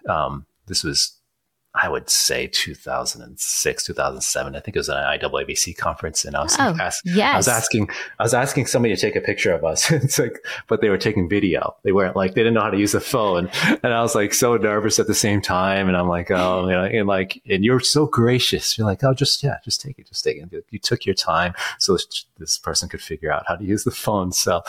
[0.08, 1.12] Um, this was
[1.76, 4.54] I would say 2006, 2007.
[4.54, 7.34] I think it was an IAABC conference, and I was oh, ask, yes.
[7.34, 9.90] I was asking, I was asking somebody to take a picture of us.
[9.90, 11.74] it's like, but they were taking video.
[11.82, 13.50] They weren't like they didn't know how to use the phone,
[13.82, 15.88] and I was like so nervous at the same time.
[15.88, 18.78] And I'm like, oh, you know, and like, and you're so gracious.
[18.78, 20.64] You're like, oh, just yeah, just take it, just take it.
[20.70, 23.90] You took your time so this, this person could figure out how to use the
[23.90, 24.30] phone.
[24.30, 24.62] So,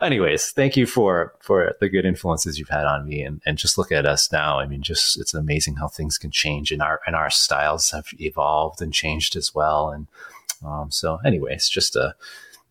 [0.00, 3.76] anyways, thank you for for the good influences you've had on me, and and just
[3.76, 4.58] look at us now.
[4.58, 7.90] I mean, just it's amazing how things can change change and our and our styles
[7.90, 9.90] have evolved and changed as well.
[9.90, 10.06] And
[10.64, 12.14] um, so, it's just a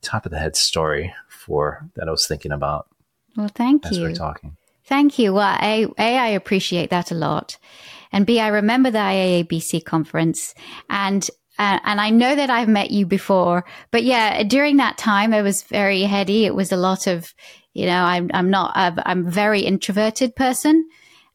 [0.02, 2.88] top of the head story for that I was thinking about.
[3.36, 4.04] Well, thank as you.
[4.04, 4.58] We are talking.
[4.86, 5.34] Thank you.
[5.34, 7.58] Well, a, a I appreciate that a lot,
[8.12, 10.56] and b I remember the IAABC conference
[10.90, 11.30] and.
[11.58, 15.42] Uh, and I know that I've met you before, but yeah, during that time, it
[15.42, 16.46] was very heady.
[16.46, 17.34] It was a lot of,
[17.74, 20.86] you know, I'm, I'm not, I'm a very introverted person.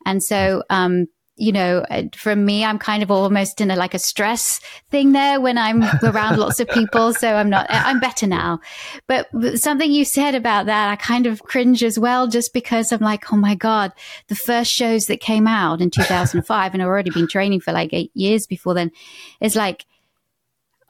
[0.04, 1.06] And so, um,
[1.40, 4.60] you know, uh, for me, I'm kind of almost in a like a stress
[4.90, 7.14] thing there when I'm around lots of people.
[7.14, 8.60] So I'm not, I'm better now.
[9.06, 13.00] But something you said about that, I kind of cringe as well, just because I'm
[13.00, 13.92] like, oh my God,
[14.28, 17.94] the first shows that came out in 2005 and I've already been training for like
[17.94, 18.92] eight years before then
[19.40, 19.86] is like,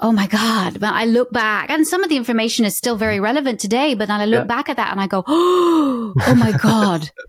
[0.03, 0.81] Oh my God.
[0.81, 4.09] But I look back and some of the information is still very relevant today, but
[4.09, 4.45] then I look yeah.
[4.45, 7.11] back at that and I go, Oh my God.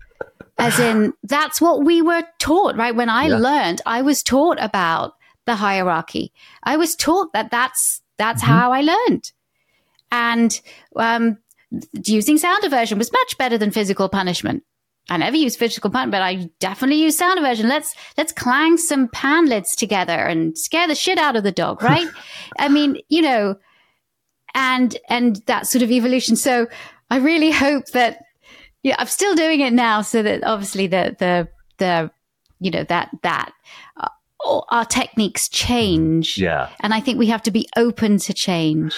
[0.62, 2.94] As in, that's what we were taught, right?
[2.94, 3.38] When I yeah.
[3.38, 5.14] learned, I was taught about
[5.46, 6.32] the hierarchy.
[6.62, 8.52] I was taught that that's, that's mm-hmm.
[8.52, 9.32] how I learned.
[10.10, 10.60] And,
[10.96, 11.38] um,
[12.04, 14.62] using sound aversion was much better than physical punishment.
[15.10, 17.68] I never use physical punishment, but I definitely use sound aversion.
[17.68, 21.82] Let's let's clang some pan lids together and scare the shit out of the dog,
[21.82, 22.06] right?
[22.58, 23.56] I mean, you know,
[24.54, 26.36] and and that sort of evolution.
[26.36, 26.68] So
[27.10, 28.22] I really hope that
[28.82, 32.10] yeah, I'm still doing it now, so that obviously the the the
[32.60, 33.52] you know that that
[33.96, 34.08] uh,
[34.70, 36.38] our techniques change.
[36.38, 38.94] Yeah, and I think we have to be open to change.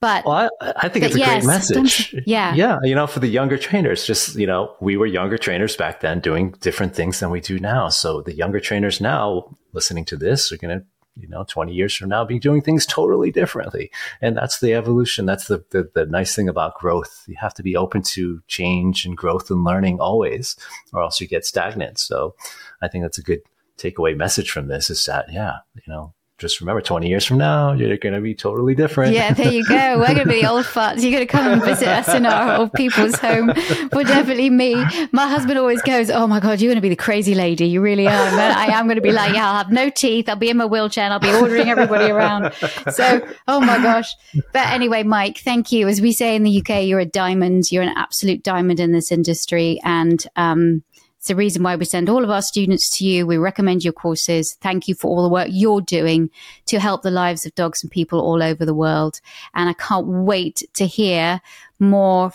[0.00, 2.14] But well, I, I think it's a yes, great message.
[2.26, 2.78] Yeah, yeah.
[2.82, 6.20] You know, for the younger trainers, just you know, we were younger trainers back then,
[6.20, 7.88] doing different things than we do now.
[7.88, 10.84] So the younger trainers now, listening to this, are going to
[11.16, 13.90] you know 20 years from now be doing things totally differently.
[14.20, 15.26] And that's the evolution.
[15.26, 17.24] That's the, the, the nice thing about growth.
[17.28, 20.56] You have to be open to change and growth and learning always
[20.92, 21.98] or else you get stagnant.
[21.98, 22.34] So
[22.82, 23.40] i think that's a good
[23.78, 26.12] takeaway message from this is that yeah you know
[26.42, 29.14] just remember 20 years from now, you're going to be totally different.
[29.14, 29.98] Yeah, there you go.
[29.98, 31.00] We're going to be the old farts.
[31.00, 33.52] You're going to come and visit us in our old people's home.
[33.92, 34.74] Well, definitely me.
[35.12, 37.66] My husband always goes, Oh my God, you're going to be the crazy lady.
[37.66, 38.30] You really are.
[38.32, 40.28] But I am going to be like, Yeah, I'll have no teeth.
[40.28, 42.52] I'll be in my wheelchair and I'll be ordering everybody around.
[42.90, 44.12] So, oh my gosh.
[44.52, 45.86] But anyway, Mike, thank you.
[45.86, 47.70] As we say in the UK, you're a diamond.
[47.70, 49.80] You're an absolute diamond in this industry.
[49.84, 50.82] And, um,
[51.22, 53.28] it's the reason why we send all of our students to you.
[53.28, 54.56] We recommend your courses.
[54.60, 56.30] Thank you for all the work you're doing
[56.66, 59.20] to help the lives of dogs and people all over the world.
[59.54, 61.40] And I can't wait to hear
[61.78, 62.32] more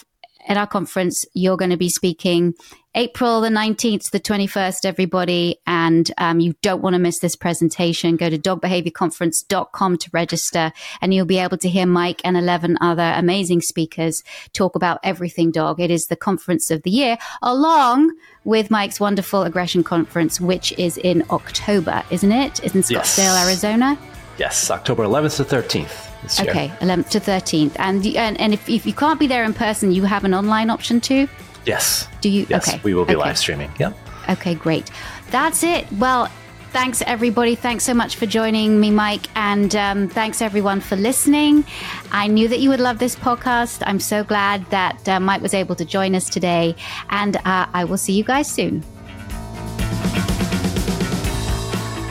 [0.47, 1.25] at our conference.
[1.33, 2.53] You're going to be speaking
[2.98, 5.60] April the 19th to the 21st, everybody.
[5.68, 8.18] And um, you don't want to miss this presentation.
[8.18, 13.14] Go to dogbehaviorconference.com to register and you'll be able to hear Mike and 11 other
[13.16, 14.24] amazing speakers
[14.54, 15.80] talk about everything dog.
[15.80, 18.14] It is the conference of the year along
[18.45, 22.64] with Mike's wonderful aggression conference, which is in October, isn't it?
[22.64, 23.45] Is in Scottsdale, yes.
[23.45, 24.00] Arizona?
[24.39, 26.08] Yes, October 11th to 13th.
[26.41, 27.76] Okay, 11th to 13th.
[27.78, 30.72] And, and, and if, if you can't be there in person, you have an online
[30.72, 31.28] option too?
[31.68, 32.07] Yes.
[32.22, 32.47] Do you?
[32.49, 32.82] Yes, okay.
[32.84, 33.26] we will be okay.
[33.26, 33.70] live streaming.
[33.78, 33.95] Yep.
[34.30, 34.89] Okay, great.
[35.32, 35.91] That's it.
[35.93, 36.32] Well,
[36.72, 37.55] thanks everybody.
[37.55, 39.28] Thanks so much for joining me, Mike.
[39.36, 41.65] And um, thanks everyone for listening.
[42.11, 43.84] I knew that you would love this podcast.
[43.86, 46.76] I'm so glad that uh, Mike was able to join us today.
[47.09, 48.82] And uh, I will see you guys soon.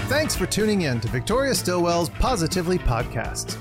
[0.08, 3.58] Thanks for tuning in to Victoria Stilwell's Positively Podcast.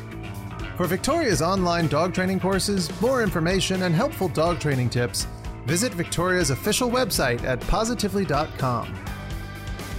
[0.78, 5.26] For Victoria's online dog training courses, more information, and helpful dog training tips,
[5.66, 8.94] visit Victoria's official website at positively.com.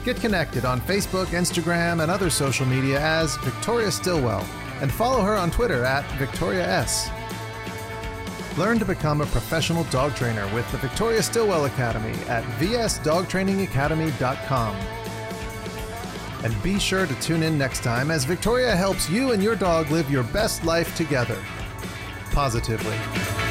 [0.04, 4.46] Get connected on Facebook, Instagram, and other social media as Victoria Stilwell,
[4.80, 7.10] and follow her on Twitter at Victoria S.
[8.56, 14.76] Learn to become a professional dog trainer with the Victoria Stilwell Academy at vsdogtrainingacademy.com.
[16.44, 19.90] And be sure to tune in next time as Victoria helps you and your dog
[19.90, 21.38] live your best life together.
[22.30, 23.45] Positively.